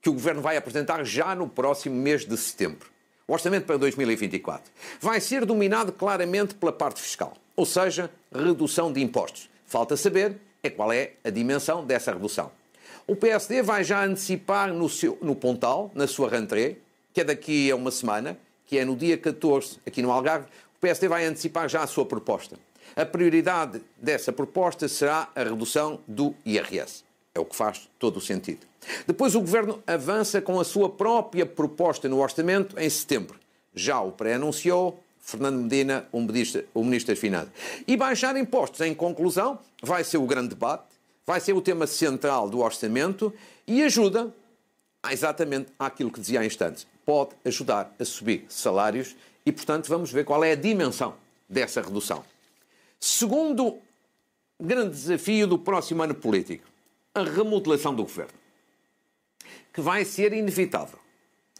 que 0.00 0.08
o 0.08 0.12
Governo 0.12 0.40
vai 0.40 0.56
apresentar 0.56 1.04
já 1.04 1.34
no 1.34 1.48
próximo 1.48 1.96
mês 1.96 2.24
de 2.24 2.36
setembro. 2.36 2.88
O 3.26 3.32
orçamento 3.32 3.66
para 3.66 3.76
2024 3.76 4.70
vai 5.00 5.20
ser 5.20 5.44
dominado 5.44 5.92
claramente 5.92 6.54
pela 6.54 6.72
parte 6.72 7.02
fiscal, 7.02 7.34
ou 7.56 7.66
seja, 7.66 8.10
redução 8.32 8.92
de 8.92 9.02
impostos. 9.02 9.50
Falta 9.66 9.96
saber 9.96 10.36
é 10.62 10.70
qual 10.70 10.92
é 10.92 11.12
a 11.24 11.30
dimensão 11.30 11.84
dessa 11.84 12.12
redução. 12.12 12.50
O 13.06 13.16
PSD 13.16 13.62
vai 13.62 13.84
já 13.84 14.04
antecipar 14.04 14.72
no, 14.72 14.88
seu, 14.88 15.18
no 15.20 15.34
Pontal, 15.34 15.90
na 15.94 16.06
sua 16.06 16.30
rentrée, 16.30 16.78
que 17.18 17.22
é 17.22 17.24
daqui 17.24 17.68
a 17.68 17.74
uma 17.74 17.90
semana, 17.90 18.38
que 18.64 18.78
é 18.78 18.84
no 18.84 18.94
dia 18.94 19.18
14, 19.18 19.80
aqui 19.84 20.00
no 20.00 20.12
Algarve, 20.12 20.46
o 20.76 20.78
PSD 20.78 21.08
vai 21.08 21.24
antecipar 21.24 21.68
já 21.68 21.82
a 21.82 21.86
sua 21.88 22.06
proposta. 22.06 22.56
A 22.94 23.04
prioridade 23.04 23.82
dessa 23.96 24.32
proposta 24.32 24.86
será 24.86 25.28
a 25.34 25.42
redução 25.42 25.98
do 26.06 26.32
IRS. 26.46 27.02
É 27.34 27.40
o 27.40 27.44
que 27.44 27.56
faz 27.56 27.90
todo 27.98 28.18
o 28.18 28.20
sentido. 28.20 28.60
Depois 29.04 29.34
o 29.34 29.40
Governo 29.40 29.82
avança 29.84 30.40
com 30.40 30.60
a 30.60 30.64
sua 30.64 30.88
própria 30.88 31.44
proposta 31.44 32.08
no 32.08 32.20
orçamento 32.20 32.78
em 32.78 32.88
setembro. 32.88 33.36
Já 33.74 34.00
o 34.00 34.12
pré-anunciou 34.12 35.02
Fernando 35.18 35.60
Medina, 35.60 36.06
o 36.12 36.20
Ministro, 36.20 36.64
o 36.72 36.84
Ministro 36.84 37.14
das 37.14 37.20
Finanças. 37.20 37.50
E 37.84 37.96
baixar 37.96 38.36
impostos, 38.36 38.80
em 38.82 38.94
conclusão, 38.94 39.58
vai 39.82 40.04
ser 40.04 40.18
o 40.18 40.24
grande 40.24 40.50
debate, 40.50 40.84
vai 41.26 41.40
ser 41.40 41.52
o 41.52 41.60
tema 41.60 41.88
central 41.88 42.48
do 42.48 42.60
orçamento 42.60 43.34
e 43.66 43.82
ajuda 43.82 44.32
exatamente 45.10 45.72
àquilo 45.76 46.12
que 46.12 46.20
dizia 46.20 46.38
há 46.38 46.46
instantes. 46.46 46.86
Pode 47.08 47.30
ajudar 47.42 47.94
a 47.98 48.04
subir 48.04 48.44
salários 48.50 49.16
e, 49.46 49.50
portanto, 49.50 49.88
vamos 49.88 50.12
ver 50.12 50.26
qual 50.26 50.44
é 50.44 50.52
a 50.52 50.54
dimensão 50.54 51.14
dessa 51.48 51.80
redução. 51.80 52.22
Segundo 53.00 53.78
grande 54.60 54.90
desafio 54.90 55.46
do 55.46 55.58
próximo 55.58 56.02
ano 56.02 56.14
político, 56.14 56.68
a 57.14 57.22
remodelação 57.22 57.94
do 57.94 58.02
governo 58.02 58.34
que 59.72 59.80
vai 59.80 60.04
ser 60.04 60.34
inevitável. 60.34 60.98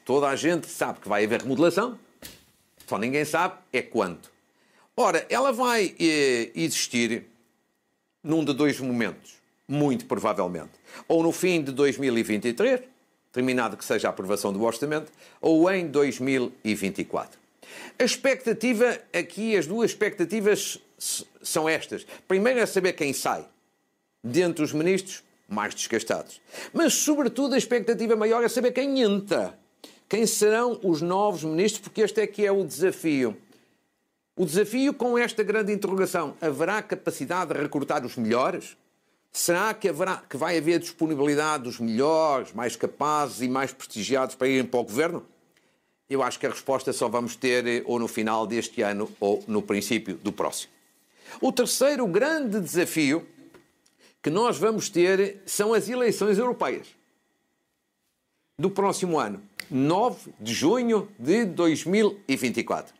Toda 0.04 0.28
a 0.28 0.36
gente 0.36 0.66
sabe 0.66 1.00
que 1.00 1.08
vai 1.08 1.24
haver 1.24 1.40
remodelação, 1.40 1.98
só 2.86 2.98
ninguém 2.98 3.24
sabe 3.24 3.54
é 3.72 3.80
quando. 3.80 4.28
Ora, 4.94 5.26
ela 5.30 5.50
vai 5.50 5.96
eh, 5.98 6.50
existir 6.54 7.24
num 8.22 8.44
de 8.44 8.52
dois 8.52 8.78
momentos, 8.80 9.36
muito 9.66 10.04
provavelmente. 10.04 10.72
Ou 11.08 11.22
no 11.22 11.32
fim 11.32 11.64
de 11.64 11.72
2023, 11.72 12.97
terminado 13.38 13.76
que 13.76 13.84
seja 13.84 14.08
a 14.08 14.10
aprovação 14.10 14.52
do 14.52 14.64
orçamento, 14.64 15.12
ou 15.40 15.70
em 15.70 15.86
2024. 15.86 17.38
A 17.96 18.02
expectativa 18.02 18.98
aqui, 19.12 19.56
as 19.56 19.64
duas 19.64 19.92
expectativas 19.92 20.82
são 21.40 21.68
estas. 21.68 22.04
Primeiro 22.26 22.58
é 22.58 22.66
saber 22.66 22.94
quem 22.94 23.12
sai. 23.12 23.46
Dentre 24.24 24.64
os 24.64 24.72
ministros, 24.72 25.22
mais 25.48 25.72
desgastados. 25.72 26.40
Mas, 26.72 26.94
sobretudo, 26.94 27.54
a 27.54 27.58
expectativa 27.58 28.16
maior 28.16 28.42
é 28.42 28.48
saber 28.48 28.72
quem 28.72 29.02
entra. 29.02 29.56
Quem 30.08 30.26
serão 30.26 30.80
os 30.82 31.00
novos 31.00 31.44
ministros, 31.44 31.82
porque 31.82 32.00
este 32.00 32.20
é 32.20 32.26
que 32.26 32.44
é 32.44 32.50
o 32.50 32.64
desafio. 32.64 33.36
O 34.36 34.44
desafio 34.44 34.92
com 34.92 35.16
esta 35.16 35.44
grande 35.44 35.72
interrogação: 35.72 36.34
haverá 36.40 36.82
capacidade 36.82 37.54
de 37.54 37.60
recrutar 37.60 38.04
os 38.04 38.16
melhores? 38.16 38.76
Será 39.32 39.72
que, 39.74 39.88
haverá, 39.88 40.22
que 40.28 40.36
vai 40.36 40.58
haver 40.58 40.78
disponibilidade 40.78 41.64
dos 41.64 41.78
melhores, 41.78 42.52
mais 42.52 42.76
capazes 42.76 43.42
e 43.42 43.48
mais 43.48 43.72
prestigiados 43.72 44.34
para 44.34 44.48
irem 44.48 44.64
para 44.64 44.80
o 44.80 44.84
governo? 44.84 45.26
Eu 46.08 46.22
acho 46.22 46.38
que 46.38 46.46
a 46.46 46.50
resposta 46.50 46.92
só 46.92 47.08
vamos 47.08 47.36
ter 47.36 47.66
eh, 47.66 47.82
ou 47.84 47.98
no 47.98 48.08
final 48.08 48.46
deste 48.46 48.80
ano 48.80 49.10
ou 49.20 49.44
no 49.46 49.60
princípio 49.60 50.14
do 50.16 50.32
próximo. 50.32 50.72
O 51.40 51.52
terceiro 51.52 52.06
grande 52.06 52.60
desafio 52.60 53.26
que 54.22 54.30
nós 54.30 54.58
vamos 54.58 54.88
ter 54.88 55.42
são 55.46 55.74
as 55.74 55.88
eleições 55.88 56.38
europeias. 56.38 56.88
do 58.58 58.68
próximo 58.68 59.20
ano, 59.20 59.40
9 59.70 60.32
de 60.40 60.52
junho 60.52 61.08
de 61.16 61.44
2024. 61.44 62.92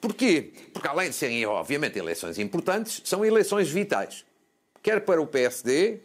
Porquê? 0.00 0.52
Porque 0.72 0.88
além 0.88 1.10
de 1.10 1.14
serem, 1.14 1.46
obviamente, 1.46 1.96
eleições 1.96 2.36
importantes, 2.36 3.00
são 3.04 3.24
eleições 3.24 3.70
vitais. 3.70 4.24
Quer 4.84 5.00
para 5.00 5.18
o 5.18 5.26
PSD, 5.26 5.96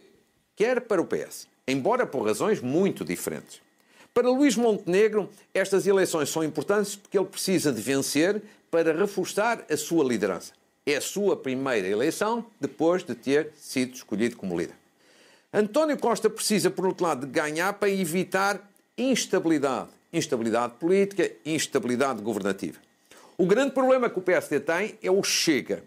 quer 0.56 0.80
para 0.80 1.02
o 1.02 1.06
PS. 1.06 1.50
Embora 1.68 2.06
por 2.06 2.26
razões 2.26 2.62
muito 2.62 3.04
diferentes. 3.04 3.62
Para 4.14 4.30
Luís 4.30 4.56
Montenegro, 4.56 5.30
estas 5.54 5.86
eleições 5.86 6.30
são 6.30 6.46
importantes 6.46 6.96
porque 6.96 7.20
ele 7.20 7.28
precisa 7.28 7.74
de 7.74 7.82
vencer 7.82 8.42
para 8.72 8.94
reforçar 8.94 9.66
a 9.70 9.76
sua 9.76 10.06
liderança. 10.06 10.54
É 10.86 10.96
a 10.96 11.02
sua 11.02 11.36
primeira 11.36 11.90
eleição 11.90 12.46
depois 12.58 13.04
de 13.04 13.16
ter 13.16 13.52
sido 13.58 13.96
escolhido 13.96 14.38
como 14.38 14.58
líder. 14.58 14.76
António 15.54 15.98
Costa 16.00 16.30
precisa, 16.30 16.72
por 16.72 16.86
outro 16.86 17.06
lado, 17.06 17.28
de 17.28 17.34
ganhar 17.34 17.74
para 17.74 17.90
evitar 17.90 18.66
instabilidade. 18.98 19.90
Instabilidade 20.14 20.76
política, 20.76 21.30
instabilidade 21.46 22.22
governativa. 22.22 22.80
O 23.38 23.46
grande 23.46 23.72
problema 23.72 24.10
que 24.10 24.20
o 24.20 24.22
PSD 24.22 24.62
tem 24.62 24.98
é 25.04 25.12
o 25.12 25.22
Chega. 25.22 25.84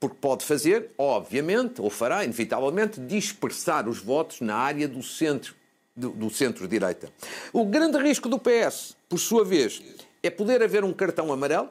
Porque 0.00 0.16
pode 0.20 0.44
fazer, 0.44 0.90
obviamente, 0.96 1.80
ou 1.80 1.90
fará, 1.90 2.24
inevitavelmente, 2.24 3.00
dispersar 3.00 3.88
os 3.88 3.98
votos 3.98 4.40
na 4.40 4.56
área 4.56 4.86
do 4.86 5.02
centro 5.02 5.54
do, 5.98 6.30
centro-direita. 6.30 7.12
O 7.52 7.64
grande 7.64 7.98
risco 7.98 8.28
do 8.28 8.38
PS, 8.38 8.96
por 9.08 9.18
sua 9.18 9.44
vez, 9.44 9.82
é 10.22 10.30
poder 10.30 10.62
haver 10.62 10.84
um 10.84 10.92
cartão 10.92 11.32
amarelo 11.32 11.68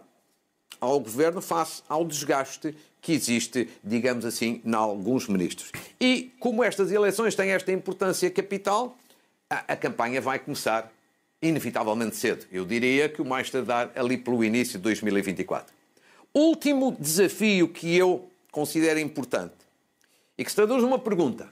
ao 0.81 0.99
governo 0.99 1.41
face 1.41 1.81
ao 1.87 2.03
desgaste 2.03 2.75
que 3.01 3.13
existe, 3.13 3.69
digamos 3.83 4.25
assim, 4.25 4.61
em 4.65 4.73
alguns 4.73 5.27
ministros. 5.27 5.71
E 5.99 6.33
como 6.39 6.63
estas 6.63 6.91
eleições 6.91 7.35
têm 7.35 7.51
esta 7.51 7.71
importância 7.71 8.29
capital, 8.29 8.97
a, 9.49 9.73
a 9.73 9.75
campanha 9.75 10.19
vai 10.19 10.39
começar 10.39 10.91
inevitavelmente 11.41 12.15
cedo. 12.15 12.45
Eu 12.51 12.65
diria 12.65 13.07
que 13.07 13.21
o 13.21 13.25
mais 13.25 13.49
tardar 13.49 13.91
ali 13.95 14.17
pelo 14.17 14.43
início 14.43 14.77
de 14.77 14.83
2024. 14.83 15.73
Último 16.37 16.95
desafio 16.99 17.67
que 17.67 17.97
eu 17.97 18.29
considero 18.51 18.99
importante 18.99 19.55
e 20.37 20.45
que 20.45 20.51
se 20.51 20.55
traduz 20.55 20.83
numa 20.83 20.99
pergunta. 20.99 21.51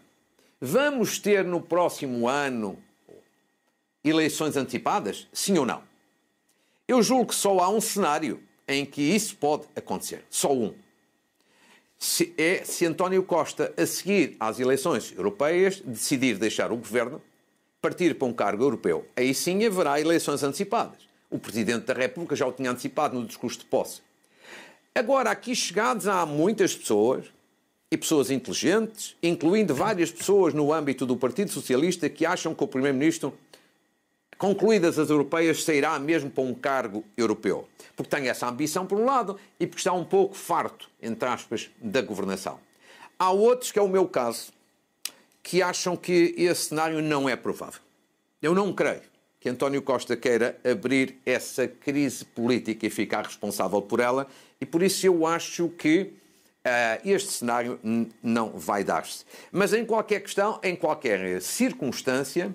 Vamos 0.62 1.18
ter 1.18 1.44
no 1.44 1.60
próximo 1.60 2.30
ano 2.30 2.78
eleições 4.04 4.56
antecipadas? 4.56 5.28
Sim 5.34 5.58
ou 5.58 5.66
não? 5.66 5.82
Eu 6.88 7.02
julgo 7.02 7.30
que 7.30 7.34
só 7.34 7.58
há 7.62 7.68
um 7.68 7.82
cenário 7.82 8.44
em 8.68 8.86
que 8.86 9.02
isso 9.02 9.36
pode 9.38 9.64
acontecer. 9.76 10.24
Só 10.30 10.54
um. 10.54 10.72
Se 11.98 12.32
é 12.38 12.64
se 12.64 12.86
António 12.86 13.24
Costa, 13.24 13.74
a 13.76 13.88
seguir 13.88 14.38
às 14.40 14.60
eleições 14.60 15.12
europeias, 15.18 15.80
decidir 15.80 16.38
deixar 16.38 16.72
o 16.72 16.78
governo, 16.78 17.20
partir 17.82 18.14
para 18.14 18.28
um 18.28 18.34
cargo 18.34 18.64
europeu. 18.64 19.08
Aí 19.16 19.34
sim 19.34 19.66
haverá 19.66 20.00
eleições 20.00 20.44
antecipadas. 20.44 21.10
O 21.28 21.40
Presidente 21.40 21.88
da 21.88 21.96
República 21.96 22.36
já 22.36 22.46
o 22.46 22.52
tinha 22.52 22.70
antecipado 22.70 23.20
no 23.20 23.26
discurso 23.26 23.58
de 23.58 23.66
posse. 23.66 24.05
Agora, 24.98 25.30
aqui 25.30 25.54
chegados, 25.54 26.08
há 26.08 26.26
muitas 26.26 26.74
pessoas, 26.74 27.26
e 27.92 27.98
pessoas 27.98 28.32
inteligentes, 28.32 29.14
incluindo 29.22 29.76
várias 29.76 30.10
pessoas 30.10 30.54
no 30.54 30.72
âmbito 30.72 31.06
do 31.06 31.18
Partido 31.18 31.52
Socialista, 31.52 32.10
que 32.10 32.26
acham 32.26 32.56
que 32.56 32.64
o 32.64 32.68
Primeiro-Ministro 32.68 33.38
concluídas 34.38 34.98
as 34.98 35.10
europeias, 35.10 35.66
sairá 35.66 36.00
mesmo 36.00 36.30
para 36.30 36.44
um 36.46 36.54
cargo 36.54 37.04
europeu. 37.18 37.68
Porque 37.94 38.16
tem 38.16 38.30
essa 38.30 38.48
ambição, 38.48 38.86
por 38.86 38.98
um 38.98 39.04
lado, 39.04 39.38
e 39.60 39.68
porque 39.68 39.82
está 39.82 39.92
um 39.92 40.06
pouco 40.06 40.34
farto, 40.34 40.90
entre 41.02 41.28
aspas, 41.28 41.70
da 41.82 42.02
governação. 42.02 42.58
Há 43.20 43.32
outros, 43.32 43.74
que 43.74 43.80
é 43.80 43.82
o 43.82 43.90
meu 43.90 44.08
caso, 44.08 44.54
que 45.44 45.62
acham 45.62 45.98
que 45.98 46.34
esse 46.38 46.70
cenário 46.70 47.02
não 47.02 47.28
é 47.28 47.36
provável. 47.36 47.82
Eu 48.42 48.56
não 48.56 48.74
creio 48.74 49.02
que 49.40 49.50
António 49.50 49.82
Costa 49.82 50.18
queira 50.18 50.58
abrir 50.70 51.22
essa 51.26 51.68
crise 51.68 52.26
política 52.26 52.88
e 52.88 52.90
ficar 52.90 53.26
responsável 53.26 53.82
por 53.82 54.00
ela, 54.00 54.28
e 54.60 54.66
por 54.66 54.84
isso 54.84 55.06
eu 55.06 55.26
acho 55.26 55.70
que 55.70 56.14
uh, 56.66 57.02
este 57.04 57.32
cenário 57.32 57.80
não 58.22 58.52
vai 58.52 58.84
dar-se. 58.84 59.26
Mas 59.52 59.74
em 59.74 59.86
qualquer 59.86 60.22
questão, 60.22 60.60
em 60.64 60.76
qualquer 60.76 61.42
circunstância, 61.42 62.54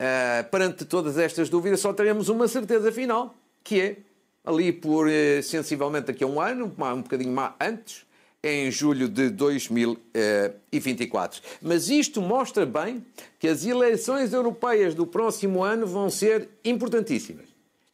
Uh, 0.00 0.48
perante 0.50 0.84
todas 0.86 1.18
estas 1.18 1.50
dúvidas, 1.50 1.80
só 1.80 1.92
teremos 1.92 2.30
uma 2.30 2.48
certeza 2.48 2.90
final, 2.90 3.34
que 3.62 3.80
é 3.82 3.98
ali 4.42 4.72
por 4.72 5.06
uh, 5.06 5.42
sensivelmente 5.42 6.06
daqui 6.06 6.24
a 6.24 6.26
um 6.26 6.40
ano, 6.40 6.74
um 6.78 7.02
bocadinho 7.02 7.34
mais 7.34 7.52
antes, 7.60 8.06
em 8.42 8.70
julho 8.70 9.10
de 9.10 9.28
2024. 9.28 11.42
Mas 11.60 11.90
isto 11.90 12.22
mostra 12.22 12.64
bem 12.64 13.04
que 13.38 13.46
as 13.46 13.66
eleições 13.66 14.32
europeias 14.32 14.94
do 14.94 15.06
próximo 15.06 15.62
ano 15.62 15.86
vão 15.86 16.08
ser 16.08 16.48
importantíssimas 16.64 17.49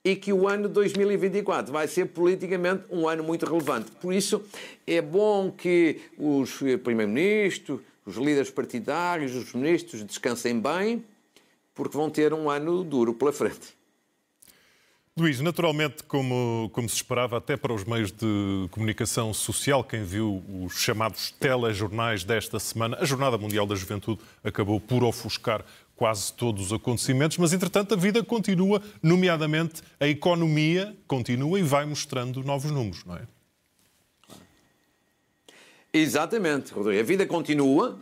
e 0.06 0.14
que 0.14 0.32
o 0.32 0.46
ano 0.46 0.68
2024 0.68 1.72
vai 1.72 1.88
ser 1.88 2.06
politicamente 2.06 2.84
um 2.88 3.08
ano 3.08 3.24
muito 3.24 3.44
relevante. 3.44 3.90
Por 4.00 4.14
isso, 4.14 4.40
é 4.86 5.02
bom 5.02 5.50
que 5.50 6.00
os 6.16 6.58
primeiros-ministros, 6.84 7.80
os 8.04 8.14
líderes 8.14 8.48
partidários, 8.48 9.34
os 9.34 9.52
ministros 9.52 10.04
descansem 10.04 10.60
bem 10.60 11.04
porque 11.74 11.96
vão 11.96 12.08
ter 12.08 12.32
um 12.32 12.48
ano 12.48 12.84
duro 12.84 13.14
pela 13.14 13.32
frente. 13.32 13.74
Luís, 15.18 15.40
naturalmente, 15.40 16.04
como, 16.04 16.70
como 16.72 16.88
se 16.88 16.94
esperava, 16.94 17.38
até 17.38 17.56
para 17.56 17.72
os 17.72 17.82
meios 17.82 18.12
de 18.12 18.68
comunicação 18.70 19.34
social, 19.34 19.82
quem 19.82 20.04
viu 20.04 20.44
os 20.62 20.74
chamados 20.74 21.32
telejornais 21.32 22.22
desta 22.22 22.60
semana, 22.60 22.98
a 23.00 23.04
Jornada 23.04 23.36
Mundial 23.36 23.66
da 23.66 23.74
Juventude 23.74 24.20
acabou 24.44 24.78
por 24.78 25.02
ofuscar 25.02 25.64
quase 25.96 26.32
todos 26.32 26.66
os 26.66 26.72
acontecimentos, 26.72 27.38
mas 27.38 27.52
entretanto 27.52 27.94
a 27.94 27.96
vida 27.96 28.22
continua, 28.22 28.82
nomeadamente 29.02 29.82
a 29.98 30.06
economia 30.06 30.94
continua 31.08 31.58
e 31.58 31.62
vai 31.62 31.86
mostrando 31.86 32.42
novos 32.44 32.70
números, 32.70 33.04
não 33.04 33.16
é? 33.16 33.22
Exatamente, 35.92 36.74
Rodrigo. 36.74 37.00
A 37.00 37.04
vida 37.04 37.26
continua. 37.26 37.98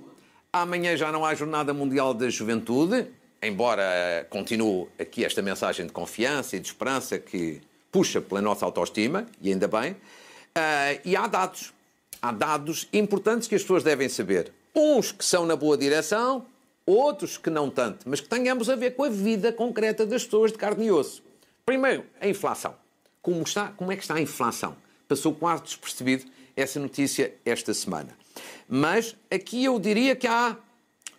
Amanhã 0.52 0.96
já 0.96 1.12
não 1.12 1.24
há 1.24 1.34
Jornada 1.34 1.72
Mundial 1.72 2.12
da 2.12 2.28
Juventude 2.28 3.06
embora 3.46 4.26
continue 4.30 4.88
aqui 4.98 5.24
esta 5.24 5.42
mensagem 5.42 5.86
de 5.86 5.92
confiança 5.92 6.56
e 6.56 6.60
de 6.60 6.66
esperança 6.66 7.18
que 7.18 7.60
puxa 7.92 8.20
pela 8.20 8.40
nossa 8.40 8.64
autoestima, 8.64 9.26
e 9.40 9.50
ainda 9.50 9.68
bem, 9.68 9.92
uh, 9.92 11.00
e 11.04 11.14
há 11.14 11.26
dados. 11.26 11.72
Há 12.20 12.32
dados 12.32 12.88
importantes 12.92 13.46
que 13.46 13.54
as 13.54 13.60
pessoas 13.60 13.82
devem 13.82 14.08
saber. 14.08 14.50
Uns 14.74 15.12
que 15.12 15.24
são 15.24 15.44
na 15.44 15.54
boa 15.54 15.76
direção, 15.76 16.46
outros 16.86 17.36
que 17.36 17.50
não 17.50 17.70
tanto, 17.70 18.08
mas 18.08 18.20
que 18.20 18.28
tenhamos 18.28 18.68
a 18.68 18.76
ver 18.76 18.94
com 18.94 19.04
a 19.04 19.08
vida 19.08 19.52
concreta 19.52 20.04
das 20.04 20.24
pessoas 20.24 20.52
de 20.52 20.58
carne 20.58 20.86
e 20.86 20.92
osso. 20.92 21.22
Primeiro, 21.64 22.04
a 22.20 22.28
inflação. 22.28 22.74
Como, 23.22 23.42
está, 23.42 23.68
como 23.68 23.90
é 23.90 23.96
que 23.96 24.02
está 24.02 24.14
a 24.14 24.20
inflação? 24.20 24.76
Passou 25.08 25.34
quase 25.34 25.62
despercebido 25.64 26.26
essa 26.56 26.78
notícia 26.78 27.34
esta 27.44 27.72
semana. 27.72 28.10
Mas 28.68 29.16
aqui 29.30 29.64
eu 29.64 29.78
diria 29.78 30.14
que 30.14 30.26
há 30.26 30.56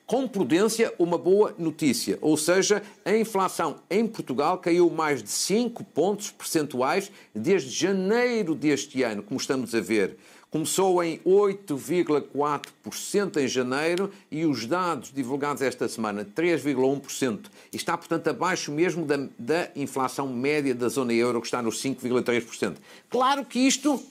com 0.06 0.28
prudência, 0.28 0.93
uma 0.99 1.17
boa 1.17 1.56
notícia. 1.58 2.17
Ou 2.21 2.38
seja, 2.38 2.84
a 3.04 3.15
inflação 3.15 3.78
em 3.89 4.06
Portugal 4.06 4.60
caiu 4.60 4.89
mais 4.89 5.23
de 5.23 5.30
5 5.30 5.84
pontos 5.84 6.30
percentuais 6.30 7.12
desde 7.34 7.69
janeiro 7.69 8.54
deste 8.54 9.01
ano, 9.01 9.23
como 9.23 9.39
estamos 9.39 9.73
a 9.73 9.82
ver. 9.82 10.17
Começou 10.56 11.04
em 11.04 11.20
8,4% 11.26 13.44
em 13.44 13.46
janeiro 13.46 14.10
e 14.32 14.46
os 14.46 14.65
dados 14.65 15.12
divulgados 15.12 15.62
esta 15.62 15.89
semana, 15.89 16.24
3,1%. 16.24 17.48
E 17.74 17.76
está, 17.76 17.98
portanto, 17.98 18.30
abaixo 18.30 18.72
mesmo 18.72 19.06
da, 19.06 19.28
da 19.38 19.70
inflação 19.76 20.30
média 20.30 20.74
da 20.74 20.88
zona 20.88 21.12
euro, 21.12 21.41
que 21.41 21.48
está 21.48 21.62
nos 21.62 21.84
5,3%. 21.84 22.78
Claro 23.10 23.44
que 23.44 23.60
isto 23.60 24.02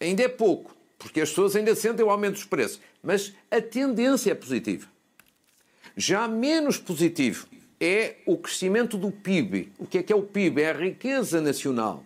ainda 0.00 0.24
é 0.24 0.28
pouco, 0.28 0.74
porque 0.98 1.20
as 1.20 1.28
pessoas 1.28 1.54
ainda 1.54 1.72
sentem 1.76 2.04
o 2.04 2.10
aumento 2.10 2.34
dos 2.34 2.46
preços, 2.46 2.80
mas 3.00 3.32
a 3.48 3.60
tendência 3.60 4.32
é 4.32 4.34
positiva. 4.34 4.88
Já 5.96 6.26
menos 6.26 6.78
positivo 6.78 7.46
é 7.80 8.16
o 8.26 8.36
crescimento 8.36 8.96
do 8.96 9.12
PIB. 9.12 9.70
O 9.78 9.86
que 9.86 9.98
é 9.98 10.02
que 10.02 10.12
é 10.12 10.16
o 10.16 10.24
PIB? 10.24 10.62
É 10.62 10.70
a 10.70 10.76
riqueza 10.76 11.40
nacional. 11.40 12.02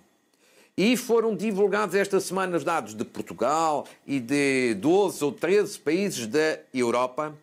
E 0.79 0.95
foram 0.95 1.35
divulgados 1.35 1.95
esta 1.95 2.21
semana 2.21 2.55
os 2.55 2.62
dados 2.62 2.95
de 2.95 3.03
Portugal 3.03 3.87
e 4.07 4.21
de 4.21 4.75
12 4.75 5.25
ou 5.25 5.33
13 5.33 5.79
países 5.79 6.27
da 6.27 6.59
Europa 6.75 7.35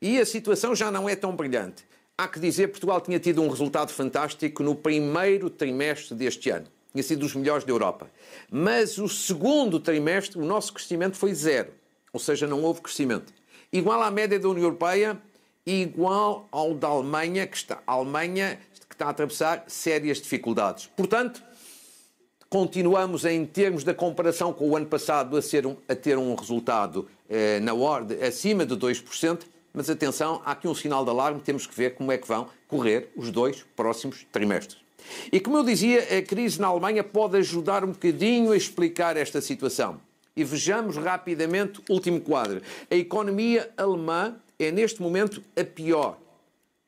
e 0.00 0.20
a 0.20 0.24
situação 0.24 0.72
já 0.72 0.88
não 0.88 1.08
é 1.08 1.16
tão 1.16 1.34
brilhante. 1.34 1.84
Há 2.16 2.28
que 2.28 2.38
dizer 2.38 2.68
Portugal 2.68 3.00
tinha 3.00 3.18
tido 3.18 3.42
um 3.42 3.48
resultado 3.48 3.92
fantástico 3.92 4.62
no 4.62 4.72
primeiro 4.72 5.50
trimestre 5.50 6.14
deste 6.14 6.48
ano. 6.48 6.68
Tinha 6.92 7.02
sido 7.02 7.18
dos 7.18 7.34
melhores 7.34 7.64
da 7.64 7.72
Europa. 7.72 8.08
Mas 8.48 8.98
o 8.98 9.08
segundo 9.08 9.80
trimestre, 9.80 10.38
o 10.38 10.44
nosso 10.44 10.72
crescimento 10.72 11.16
foi 11.16 11.34
zero. 11.34 11.72
Ou 12.12 12.20
seja, 12.20 12.46
não 12.46 12.62
houve 12.62 12.82
crescimento. 12.82 13.32
Igual 13.72 14.00
à 14.00 14.12
média 14.12 14.38
da 14.38 14.48
União 14.48 14.62
Europeia, 14.62 15.20
igual 15.66 16.46
ao 16.52 16.72
da 16.72 16.86
Alemanha, 16.86 17.48
que 17.48 17.56
está, 17.56 17.82
a 17.84 17.92
Alemanha 17.94 18.60
que 18.88 18.94
está 18.94 19.06
a 19.06 19.10
atravessar 19.10 19.64
sérias 19.66 20.18
dificuldades. 20.18 20.88
Portanto, 20.96 21.42
continuamos 22.48 23.24
em 23.24 23.44
termos 23.44 23.84
da 23.84 23.94
comparação 23.94 24.52
com 24.52 24.70
o 24.70 24.76
ano 24.76 24.86
passado 24.86 25.36
a, 25.36 25.68
um, 25.68 25.76
a 25.88 25.94
ter 25.94 26.16
um 26.16 26.34
resultado 26.34 27.08
eh, 27.28 27.60
na 27.60 27.74
ordem 27.74 28.22
acima 28.22 28.64
de 28.64 28.76
2%, 28.76 29.40
mas 29.74 29.90
atenção, 29.90 30.40
há 30.44 30.52
aqui 30.52 30.66
um 30.66 30.74
sinal 30.74 31.04
de 31.04 31.10
alarme, 31.10 31.40
temos 31.40 31.66
que 31.66 31.74
ver 31.74 31.94
como 31.94 32.10
é 32.10 32.16
que 32.16 32.26
vão 32.26 32.48
correr 32.66 33.10
os 33.16 33.30
dois 33.30 33.64
próximos 33.74 34.26
trimestres. 34.32 34.78
E 35.30 35.38
como 35.38 35.58
eu 35.58 35.64
dizia, 35.64 36.18
a 36.18 36.22
crise 36.22 36.60
na 36.60 36.68
Alemanha 36.68 37.04
pode 37.04 37.36
ajudar 37.36 37.84
um 37.84 37.92
bocadinho 37.92 38.52
a 38.52 38.56
explicar 38.56 39.16
esta 39.16 39.40
situação. 39.40 40.00
E 40.36 40.44
vejamos 40.44 40.96
rapidamente 40.96 41.80
o 41.88 41.94
último 41.94 42.20
quadro. 42.20 42.60
A 42.90 42.94
economia 42.94 43.70
alemã 43.76 44.36
é 44.58 44.70
neste 44.70 45.00
momento 45.00 45.42
a 45.54 45.64
pior 45.64 46.18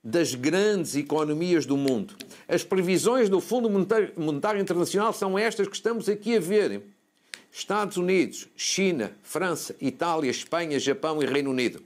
das 0.03 0.35
grandes 0.35 0.97
economias 0.97 1.67
do 1.67 1.77
mundo. 1.77 2.15
As 2.49 2.63
previsões 2.65 3.29
do 3.29 3.41
Fundo 3.41 3.69
Monetário 4.17 4.61
Internacional 4.61 5.13
são 5.13 5.39
estas 5.39 5.69
que 5.69 5.75
estamos 5.75 6.09
aqui 6.09 6.37
a 6.37 6.41
ver. 6.41 6.83
Estados 7.51 7.97
Unidos, 7.97 8.49
China, 8.57 9.13
França, 9.23 9.75
Itália, 9.81 10.31
Espanha, 10.31 10.79
Japão 10.79 11.23
e 11.23 11.27
Reino 11.27 11.51
Unido. 11.51 11.83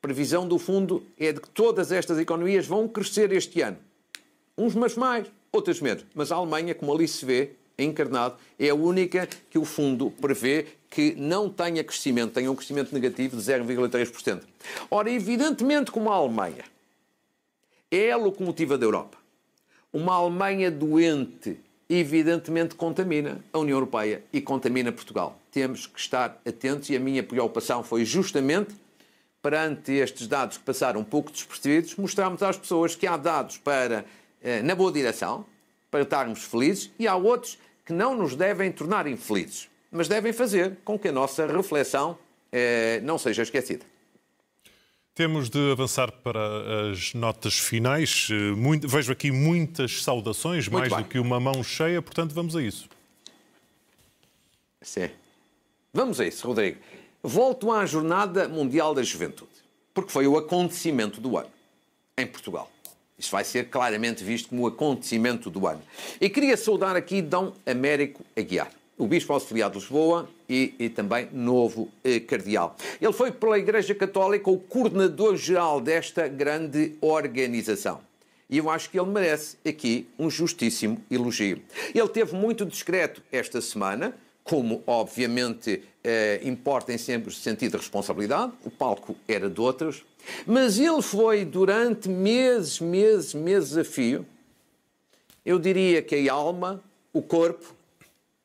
Previsão 0.00 0.46
do 0.46 0.58
fundo 0.58 1.02
é 1.18 1.32
de 1.32 1.40
que 1.40 1.50
todas 1.50 1.92
estas 1.92 2.18
economias 2.18 2.66
vão 2.66 2.88
crescer 2.88 3.32
este 3.32 3.60
ano. 3.60 3.76
Uns 4.56 4.74
mas 4.74 4.94
mais, 4.94 5.26
outras 5.52 5.80
menos. 5.80 6.04
Mas 6.14 6.32
a 6.32 6.36
Alemanha, 6.36 6.74
como 6.74 6.94
ali 6.94 7.06
se 7.06 7.24
vê, 7.24 7.52
encarnado, 7.78 8.36
é 8.58 8.68
a 8.68 8.74
única 8.74 9.28
que 9.50 9.58
o 9.58 9.64
fundo 9.64 10.10
prevê 10.10 10.66
que 10.88 11.14
não 11.16 11.50
tenha 11.50 11.84
crescimento, 11.84 12.32
tenha 12.32 12.50
um 12.50 12.56
crescimento 12.56 12.92
negativo 12.92 13.36
de 13.36 13.42
0,3%. 13.42 14.42
Ora, 14.90 15.10
evidentemente, 15.10 15.90
como 15.90 16.10
a 16.10 16.14
Alemanha 16.14 16.64
é 17.90 18.12
a 18.12 18.16
locomotiva 18.16 18.78
da 18.78 18.86
Europa, 18.86 19.18
uma 19.92 20.14
Alemanha 20.14 20.70
doente, 20.70 21.58
evidentemente 21.88 22.76
contamina 22.76 23.44
a 23.52 23.58
União 23.58 23.76
Europeia 23.76 24.22
e 24.32 24.40
contamina 24.40 24.92
Portugal. 24.92 25.36
Temos 25.50 25.86
que 25.86 25.98
estar 25.98 26.40
atentos 26.46 26.88
e 26.90 26.96
a 26.96 27.00
minha 27.00 27.22
preocupação 27.22 27.82
foi 27.82 28.04
justamente 28.04 28.74
perante 29.42 29.92
estes 29.92 30.28
dados 30.28 30.58
que 30.58 30.64
passaram 30.64 31.00
um 31.00 31.04
pouco 31.04 31.32
despercebidos, 31.32 31.96
mostrarmos 31.96 32.42
às 32.42 32.56
pessoas 32.56 32.94
que 32.94 33.06
há 33.06 33.16
dados 33.16 33.56
para 33.58 34.04
eh, 34.42 34.62
na 34.62 34.74
boa 34.74 34.92
direção, 34.92 35.44
para 35.90 36.02
estarmos 36.02 36.44
felizes, 36.44 36.90
e 36.98 37.08
há 37.08 37.16
outros 37.16 37.58
que 37.84 37.92
não 37.92 38.14
nos 38.14 38.36
devem 38.36 38.70
tornar 38.70 39.06
infelizes, 39.06 39.68
mas 39.90 40.06
devem 40.06 40.32
fazer 40.32 40.76
com 40.84 40.98
que 40.98 41.08
a 41.08 41.12
nossa 41.12 41.46
reflexão 41.46 42.16
eh, 42.52 43.00
não 43.02 43.18
seja 43.18 43.42
esquecida. 43.42 43.84
Temos 45.20 45.50
de 45.50 45.72
avançar 45.72 46.10
para 46.10 46.90
as 46.90 47.12
notas 47.12 47.58
finais. 47.58 48.28
Eh, 48.30 48.52
muito, 48.56 48.88
vejo 48.88 49.12
aqui 49.12 49.30
muitas 49.30 50.02
saudações, 50.02 50.66
Muito 50.66 50.80
mais 50.80 50.94
bem. 50.94 51.02
do 51.02 51.08
que 51.10 51.18
uma 51.18 51.38
mão 51.38 51.62
cheia, 51.62 52.00
portanto 52.00 52.34
vamos 52.34 52.56
a 52.56 52.62
isso. 52.62 52.88
Sim. 54.80 55.10
Vamos 55.92 56.22
a 56.22 56.26
isso, 56.26 56.46
Rodrigo. 56.46 56.78
Volto 57.22 57.70
à 57.70 57.84
Jornada 57.84 58.48
Mundial 58.48 58.94
da 58.94 59.02
Juventude, 59.02 59.50
porque 59.92 60.10
foi 60.10 60.26
o 60.26 60.38
acontecimento 60.38 61.20
do 61.20 61.36
ano 61.36 61.50
em 62.16 62.26
Portugal. 62.26 62.70
Isso 63.18 63.30
vai 63.30 63.44
ser 63.44 63.68
claramente 63.68 64.24
visto 64.24 64.48
como 64.48 64.62
o 64.62 64.68
acontecimento 64.68 65.50
do 65.50 65.66
ano. 65.66 65.82
E 66.18 66.30
queria 66.30 66.56
saudar 66.56 66.96
aqui 66.96 67.20
Dom 67.20 67.52
Américo 67.66 68.24
Aguiar, 68.34 68.70
o 69.00 69.06
Bispo 69.06 69.32
Auxiliar 69.32 69.70
de 69.70 69.78
Lisboa 69.78 70.28
e, 70.46 70.74
e 70.78 70.90
também 70.90 71.26
novo 71.32 71.90
eh, 72.04 72.20
cardeal. 72.20 72.76
Ele 73.00 73.12
foi 73.14 73.32
pela 73.32 73.58
Igreja 73.58 73.94
Católica 73.94 74.50
o 74.50 74.58
coordenador-geral 74.58 75.80
desta 75.80 76.28
grande 76.28 76.96
organização. 77.00 78.02
E 78.50 78.58
eu 78.58 78.68
acho 78.68 78.90
que 78.90 79.00
ele 79.00 79.08
merece 79.08 79.56
aqui 79.66 80.06
um 80.18 80.28
justíssimo 80.28 81.02
elogio. 81.10 81.62
Ele 81.94 82.08
teve 82.08 82.34
muito 82.36 82.66
discreto 82.66 83.22
esta 83.32 83.58
semana, 83.62 84.14
como 84.44 84.82
obviamente 84.86 85.82
eh, 86.04 86.40
importa 86.44 86.92
em 86.92 86.98
sempre 86.98 87.32
sentido 87.32 87.72
de 87.72 87.78
responsabilidade, 87.78 88.52
o 88.66 88.70
palco 88.70 89.16
era 89.26 89.48
de 89.48 89.60
outros, 89.62 90.04
mas 90.46 90.78
ele 90.78 91.00
foi 91.00 91.46
durante 91.46 92.06
meses, 92.06 92.78
meses, 92.80 93.32
meses 93.32 93.78
a 93.78 93.84
fio, 93.84 94.26
eu 95.46 95.58
diria 95.58 96.02
que 96.02 96.28
a 96.28 96.34
alma, 96.34 96.82
o 97.14 97.22
corpo, 97.22 97.79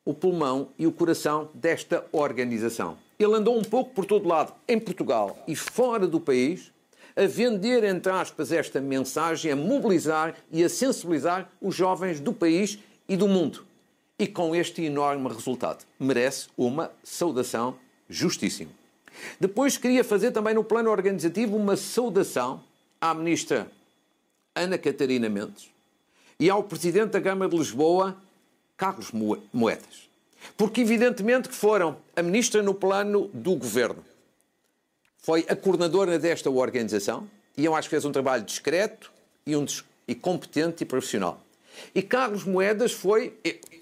o 0.05 0.13
pulmão 0.13 0.69
e 0.77 0.85
o 0.85 0.91
coração 0.91 1.49
desta 1.53 2.05
organização. 2.11 2.97
Ele 3.17 3.33
andou 3.33 3.57
um 3.57 3.63
pouco 3.63 3.91
por 3.91 4.05
todo 4.05 4.27
lado, 4.27 4.53
em 4.67 4.79
Portugal 4.79 5.37
e 5.47 5.55
fora 5.55 6.07
do 6.07 6.19
país, 6.19 6.71
a 7.15 7.25
vender, 7.25 7.83
entre 7.83 8.11
aspas, 8.11 8.51
esta 8.51 8.79
mensagem, 8.79 9.51
a 9.51 9.55
mobilizar 9.55 10.35
e 10.51 10.63
a 10.63 10.69
sensibilizar 10.69 11.49
os 11.61 11.73
jovens 11.73 12.19
do 12.19 12.31
país 12.31 12.77
e 13.09 13.17
do 13.17 13.27
mundo. 13.27 13.65
E 14.19 14.27
com 14.27 14.55
este 14.55 14.83
enorme 14.83 15.27
resultado, 15.29 15.85
merece 15.99 16.47
uma 16.57 16.91
saudação 17.03 17.75
justíssima. 18.09 18.71
Depois 19.39 19.77
queria 19.77 20.03
fazer 20.03 20.31
também 20.31 20.53
no 20.53 20.63
plano 20.63 20.91
organizativo 20.91 21.55
uma 21.55 21.75
saudação 21.77 22.61
à 22.99 23.13
ministra 23.13 23.71
Ana 24.53 24.77
Catarina 24.77 25.29
Mendes 25.29 25.69
e 26.39 26.49
ao 26.49 26.63
presidente 26.63 27.11
da 27.11 27.21
Câmara 27.21 27.49
de 27.49 27.57
Lisboa, 27.57 28.17
Carlos 28.77 29.11
Moedas. 29.53 30.09
Porque 30.57 30.81
evidentemente 30.81 31.49
que 31.49 31.55
foram 31.55 31.97
a 32.15 32.21
ministra 32.21 32.61
no 32.61 32.73
plano 32.73 33.29
do 33.33 33.55
governo. 33.55 34.03
Foi 35.17 35.45
a 35.49 35.55
coordenadora 35.55 36.19
desta 36.19 36.49
organização 36.49 37.27
e 37.57 37.65
eu 37.65 37.73
acho 37.73 37.87
que 37.87 37.95
fez 37.95 38.05
um 38.05 38.11
trabalho 38.11 38.43
discreto 38.43 39.11
e, 39.45 39.55
um, 39.55 39.65
e 40.07 40.13
competente 40.13 40.83
e 40.83 40.85
profissional. 40.85 41.41
E 41.93 42.01
Carlos 42.01 42.43
Moedas 42.43 42.91
foi, 42.91 43.33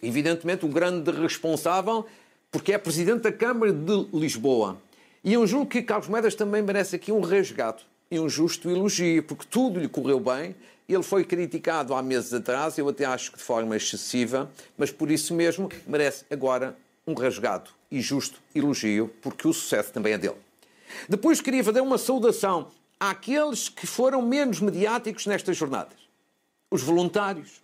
evidentemente, 0.02 0.66
o 0.66 0.70
grande 0.70 1.12
responsável, 1.12 2.06
porque 2.52 2.74
é 2.74 2.78
presidente 2.78 3.22
da 3.22 3.32
Câmara 3.32 3.72
de 3.72 4.08
Lisboa. 4.14 4.78
E 5.24 5.34
eu 5.34 5.46
julgo 5.48 5.68
que 5.68 5.82
Carlos 5.82 6.08
Moedas 6.08 6.36
também 6.36 6.62
merece 6.62 6.96
aqui 6.96 7.12
um 7.12 7.22
resgate 7.22 7.86
e 8.10 8.20
um 8.20 8.30
justo 8.30 8.70
elogio, 8.70 9.24
porque 9.24 9.46
tudo 9.50 9.80
lhe 9.80 9.88
correu 9.88 10.20
bem. 10.20 10.56
Ele 10.94 11.04
foi 11.04 11.24
criticado 11.24 11.94
há 11.94 12.02
meses 12.02 12.34
atrás, 12.34 12.78
eu 12.78 12.88
até 12.88 13.06
acho 13.06 13.32
que 13.32 13.38
de 13.38 13.44
forma 13.44 13.76
excessiva, 13.76 14.52
mas 14.78 14.92
por 14.92 15.10
isso 15.10 15.34
mesmo 15.34 15.70
merece 15.88 16.26
agora 16.30 16.78
um 17.06 17.14
resgate 17.14 17.72
e 17.92 18.00
justo 18.02 18.40
elogio, 18.54 19.12
porque 19.22 19.48
o 19.48 19.54
sucesso 19.54 19.92
também 19.92 20.14
é 20.14 20.18
dele. 20.18 20.38
Depois 21.10 21.42
queria 21.42 21.64
fazer 21.64 21.82
uma 21.82 21.98
saudação 21.98 22.72
àqueles 23.00 23.70
que 23.70 23.88
foram 23.88 24.22
menos 24.22 24.60
mediáticos 24.60 25.26
nestas 25.26 25.58
jornadas. 25.58 25.98
Os 26.70 26.82
voluntários, 26.82 27.62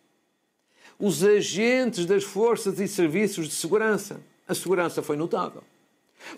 os 0.97 1.23
agentes 1.23 2.05
das 2.05 2.23
forças 2.23 2.79
e 2.79 2.87
serviços 2.87 3.47
de 3.47 3.53
segurança. 3.53 4.19
A 4.47 4.53
segurança 4.53 5.01
foi 5.01 5.15
notável. 5.15 5.63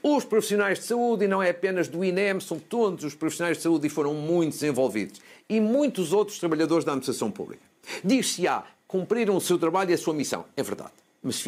Os 0.01 0.23
profissionais 0.23 0.79
de 0.79 0.85
saúde, 0.85 1.25
e 1.25 1.27
não 1.27 1.41
é 1.41 1.49
apenas 1.49 1.87
do 1.87 2.03
INEM, 2.03 2.39
são 2.39 2.59
todos 2.59 3.03
os 3.03 3.15
profissionais 3.15 3.57
de 3.57 3.63
saúde 3.63 3.87
e 3.87 3.89
foram 3.89 4.13
muito 4.13 4.53
desenvolvidos. 4.53 5.21
E 5.49 5.59
muitos 5.59 6.13
outros 6.13 6.39
trabalhadores 6.39 6.85
da 6.85 6.91
administração 6.91 7.29
pública. 7.29 7.63
Diz-se-á, 8.03 8.63
cumpriram 8.87 9.35
o 9.35 9.41
seu 9.41 9.57
trabalho 9.57 9.91
e 9.91 9.93
a 9.93 9.97
sua 9.97 10.13
missão. 10.13 10.45
É 10.55 10.63
verdade. 10.63 10.91
Mas 11.23 11.39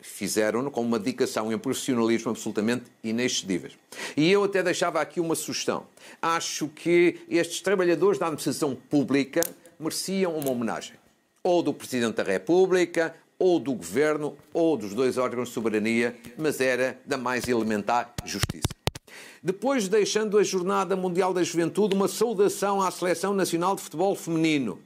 fizeram-no 0.00 0.70
com 0.70 0.80
uma 0.80 0.98
dedicação 0.98 1.52
e 1.52 1.54
um 1.54 1.58
profissionalismo 1.58 2.30
absolutamente 2.30 2.84
inexcedíveis. 3.04 3.78
E 4.16 4.30
eu 4.30 4.42
até 4.42 4.62
deixava 4.62 5.00
aqui 5.00 5.20
uma 5.20 5.36
sugestão. 5.36 5.86
Acho 6.20 6.66
que 6.68 7.20
estes 7.28 7.60
trabalhadores 7.60 8.18
da 8.18 8.26
administração 8.26 8.74
pública 8.74 9.42
mereciam 9.78 10.36
uma 10.36 10.50
homenagem. 10.50 10.94
Ou 11.44 11.62
do 11.62 11.72
Presidente 11.72 12.16
da 12.16 12.22
República, 12.24 13.14
ou 13.40 13.58
do 13.58 13.72
governo 13.72 14.36
ou 14.52 14.76
dos 14.76 14.94
dois 14.94 15.16
órgãos 15.16 15.48
de 15.48 15.54
soberania, 15.54 16.14
mas 16.36 16.60
era 16.60 17.00
da 17.06 17.16
mais 17.16 17.48
elementar 17.48 18.14
justiça. 18.24 18.68
Depois, 19.42 19.88
deixando 19.88 20.38
a 20.38 20.42
Jornada 20.42 20.94
Mundial 20.94 21.32
da 21.32 21.42
Juventude, 21.42 21.96
uma 21.96 22.06
saudação 22.06 22.82
à 22.82 22.90
Seleção 22.90 23.32
Nacional 23.32 23.74
de 23.74 23.80
Futebol 23.80 24.14
Feminino, 24.14 24.78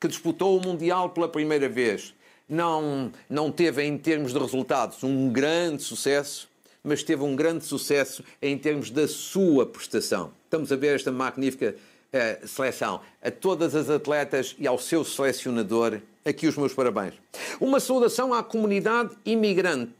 que 0.00 0.08
disputou 0.08 0.58
o 0.58 0.60
Mundial 0.60 1.10
pela 1.10 1.28
primeira 1.28 1.68
vez. 1.68 2.12
Não, 2.48 3.12
não 3.28 3.52
teve, 3.52 3.84
em 3.84 3.96
termos 3.96 4.32
de 4.32 4.38
resultados, 4.40 5.04
um 5.04 5.30
grande 5.32 5.84
sucesso, 5.84 6.48
mas 6.82 7.04
teve 7.04 7.22
um 7.22 7.36
grande 7.36 7.64
sucesso 7.64 8.24
em 8.42 8.58
termos 8.58 8.90
da 8.90 9.06
sua 9.06 9.64
prestação. 9.64 10.32
Estamos 10.44 10.72
a 10.72 10.76
ver 10.76 10.96
esta 10.96 11.12
magnífica 11.12 11.76
uh, 12.12 12.48
seleção. 12.48 13.00
A 13.22 13.30
todas 13.30 13.76
as 13.76 13.88
atletas 13.88 14.56
e 14.58 14.66
ao 14.66 14.78
seu 14.80 15.04
selecionador, 15.04 16.00
aqui 16.24 16.46
os 16.46 16.56
meus 16.56 16.74
parabéns. 16.74 17.14
Uma 17.60 17.80
saudação 17.80 18.32
à 18.32 18.42
comunidade 18.42 19.16
imigrante 19.24 19.92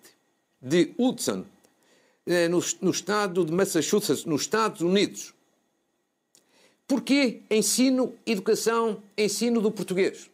de 0.60 0.92
Hudson, 0.98 1.44
eh, 2.26 2.48
no, 2.48 2.60
no 2.80 2.90
estado 2.90 3.44
de 3.44 3.52
Massachusetts, 3.52 4.24
nos 4.24 4.42
Estados 4.42 4.80
Unidos. 4.82 5.34
Porquê 6.86 7.42
ensino, 7.50 8.14
educação, 8.26 9.02
ensino 9.16 9.60
do 9.60 9.70
português? 9.70 10.28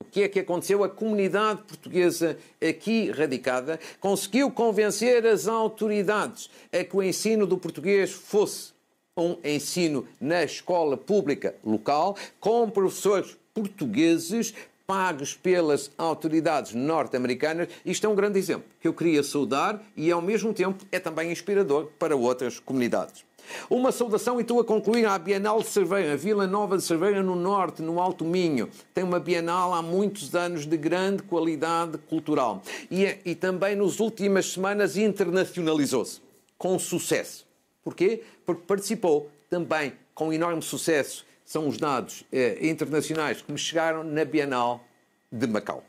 O 0.00 0.04
que 0.10 0.22
é 0.22 0.28
que 0.28 0.40
aconteceu? 0.40 0.82
A 0.82 0.88
comunidade 0.88 1.62
portuguesa 1.62 2.38
aqui 2.66 3.10
radicada 3.10 3.78
conseguiu 4.00 4.50
convencer 4.50 5.26
as 5.26 5.46
autoridades 5.46 6.48
a 6.72 6.82
que 6.82 6.96
o 6.96 7.02
ensino 7.02 7.46
do 7.46 7.58
português 7.58 8.10
fosse 8.10 8.72
um 9.16 9.36
ensino 9.44 10.06
na 10.20 10.44
escola 10.44 10.96
pública 10.96 11.54
local, 11.64 12.16
com 12.38 12.70
professores 12.70 13.36
portugueses 13.60 14.54
pagos 14.86 15.34
pelas 15.34 15.90
autoridades 15.98 16.74
norte-americanas. 16.74 17.68
Isto 17.84 18.06
é 18.06 18.08
um 18.08 18.14
grande 18.14 18.38
exemplo 18.38 18.64
que 18.80 18.88
eu 18.88 18.94
queria 18.94 19.22
saudar 19.22 19.82
e, 19.94 20.10
ao 20.10 20.22
mesmo 20.22 20.54
tempo, 20.54 20.82
é 20.90 20.98
também 20.98 21.30
inspirador 21.30 21.88
para 21.98 22.16
outras 22.16 22.58
comunidades. 22.58 23.22
Uma 23.68 23.92
saudação, 23.92 24.38
e 24.38 24.42
estou 24.42 24.60
a 24.60 24.64
concluir, 24.64 25.06
à 25.06 25.18
Bienal 25.18 25.60
de 25.60 25.68
Cerveira, 25.68 26.16
Vila 26.16 26.46
Nova 26.46 26.76
de 26.76 26.82
Cerveira, 26.82 27.22
no 27.22 27.34
Norte, 27.34 27.82
no 27.82 28.00
Alto 28.00 28.24
Minho. 28.24 28.70
Tem 28.94 29.04
uma 29.04 29.20
Bienal 29.20 29.74
há 29.74 29.82
muitos 29.82 30.34
anos 30.34 30.66
de 30.66 30.76
grande 30.76 31.22
qualidade 31.22 31.98
cultural. 32.08 32.62
E, 32.90 33.16
e 33.24 33.34
também, 33.34 33.76
nas 33.76 34.00
últimas 34.00 34.52
semanas, 34.52 34.96
internacionalizou-se, 34.96 36.20
com 36.56 36.78
sucesso. 36.78 37.46
Porquê? 37.82 38.22
Porque 38.44 38.62
participou 38.66 39.30
também 39.50 39.92
com 40.14 40.32
enorme 40.32 40.62
sucesso. 40.62 41.24
São 41.48 41.66
os 41.66 41.78
dados 41.78 42.24
eh, 42.30 42.58
internacionais 42.60 43.40
que 43.40 43.50
me 43.50 43.56
chegaram 43.56 44.04
na 44.04 44.22
Bienal 44.22 44.84
de 45.32 45.46
Macau. 45.46 45.82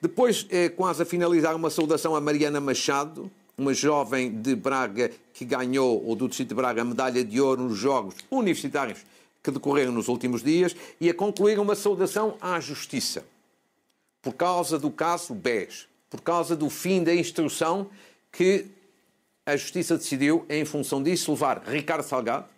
Depois, 0.00 0.46
eh, 0.48 0.70
quase 0.70 1.02
a 1.02 1.04
finalizar, 1.04 1.54
uma 1.54 1.68
saudação 1.68 2.16
a 2.16 2.22
Mariana 2.22 2.58
Machado, 2.58 3.30
uma 3.58 3.74
jovem 3.74 4.40
de 4.40 4.56
Braga 4.56 5.10
que 5.34 5.44
ganhou, 5.44 6.02
ou 6.02 6.16
do 6.16 6.26
Distrito 6.26 6.48
de 6.48 6.54
Braga, 6.54 6.80
a 6.80 6.86
medalha 6.86 7.22
de 7.22 7.38
ouro 7.38 7.64
nos 7.64 7.76
Jogos 7.76 8.14
Universitários 8.30 9.04
que 9.42 9.50
decorreram 9.50 9.92
nos 9.92 10.08
últimos 10.08 10.42
dias, 10.42 10.74
e 10.98 11.10
a 11.10 11.12
concluir 11.12 11.58
uma 11.58 11.74
saudação 11.74 12.38
à 12.40 12.58
Justiça. 12.58 13.26
Por 14.22 14.32
causa 14.32 14.78
do 14.78 14.90
caso 14.90 15.34
BES, 15.34 15.86
por 16.08 16.22
causa 16.22 16.56
do 16.56 16.70
fim 16.70 17.04
da 17.04 17.14
instrução 17.14 17.90
que 18.32 18.64
a 19.44 19.54
Justiça 19.54 19.98
decidiu, 19.98 20.46
em 20.48 20.64
função 20.64 21.02
disso, 21.02 21.30
levar 21.30 21.62
Ricardo 21.66 22.04
Salgado 22.04 22.53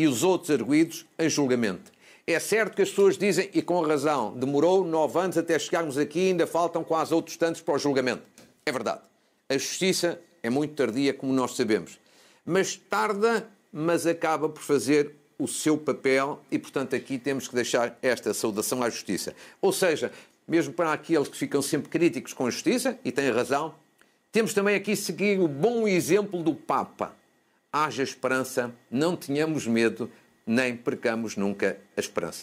e 0.00 0.08
os 0.08 0.22
outros 0.22 0.50
arguídos 0.50 1.04
a 1.18 1.28
julgamento. 1.28 1.92
É 2.26 2.38
certo 2.40 2.74
que 2.74 2.80
as 2.80 2.88
pessoas 2.88 3.18
dizem, 3.18 3.50
e 3.52 3.60
com 3.60 3.82
razão, 3.82 4.32
demorou 4.32 4.82
nove 4.82 5.18
anos 5.18 5.36
até 5.36 5.58
chegarmos 5.58 5.98
aqui, 5.98 6.28
ainda 6.28 6.46
faltam 6.46 6.82
quase 6.82 7.12
outros 7.12 7.36
tantos 7.36 7.60
para 7.60 7.74
o 7.74 7.78
julgamento. 7.78 8.22
É 8.64 8.72
verdade. 8.72 9.02
A 9.46 9.58
justiça 9.58 10.18
é 10.42 10.48
muito 10.48 10.72
tardia, 10.72 11.12
como 11.12 11.34
nós 11.34 11.54
sabemos. 11.54 12.00
Mas 12.46 12.76
tarda, 12.76 13.46
mas 13.70 14.06
acaba 14.06 14.48
por 14.48 14.62
fazer 14.62 15.16
o 15.38 15.46
seu 15.46 15.76
papel 15.76 16.40
e, 16.50 16.58
portanto, 16.58 16.96
aqui 16.96 17.18
temos 17.18 17.46
que 17.46 17.54
deixar 17.54 17.98
esta 18.00 18.32
saudação 18.32 18.82
à 18.82 18.88
justiça. 18.88 19.34
Ou 19.60 19.70
seja, 19.70 20.10
mesmo 20.48 20.72
para 20.72 20.94
aqueles 20.94 21.28
que 21.28 21.36
ficam 21.36 21.60
sempre 21.60 21.90
críticos 21.90 22.32
com 22.32 22.46
a 22.46 22.50
justiça, 22.50 22.98
e 23.04 23.12
têm 23.12 23.30
razão, 23.30 23.74
temos 24.32 24.54
também 24.54 24.76
aqui 24.76 24.96
seguir 24.96 25.38
o 25.40 25.46
bom 25.46 25.86
exemplo 25.86 26.42
do 26.42 26.54
Papa. 26.54 27.19
Haja 27.72 28.02
esperança, 28.02 28.74
não 28.90 29.14
tenhamos 29.14 29.64
medo, 29.64 30.10
nem 30.44 30.76
percamos 30.76 31.36
nunca 31.36 31.78
a 31.96 32.00
esperança. 32.00 32.38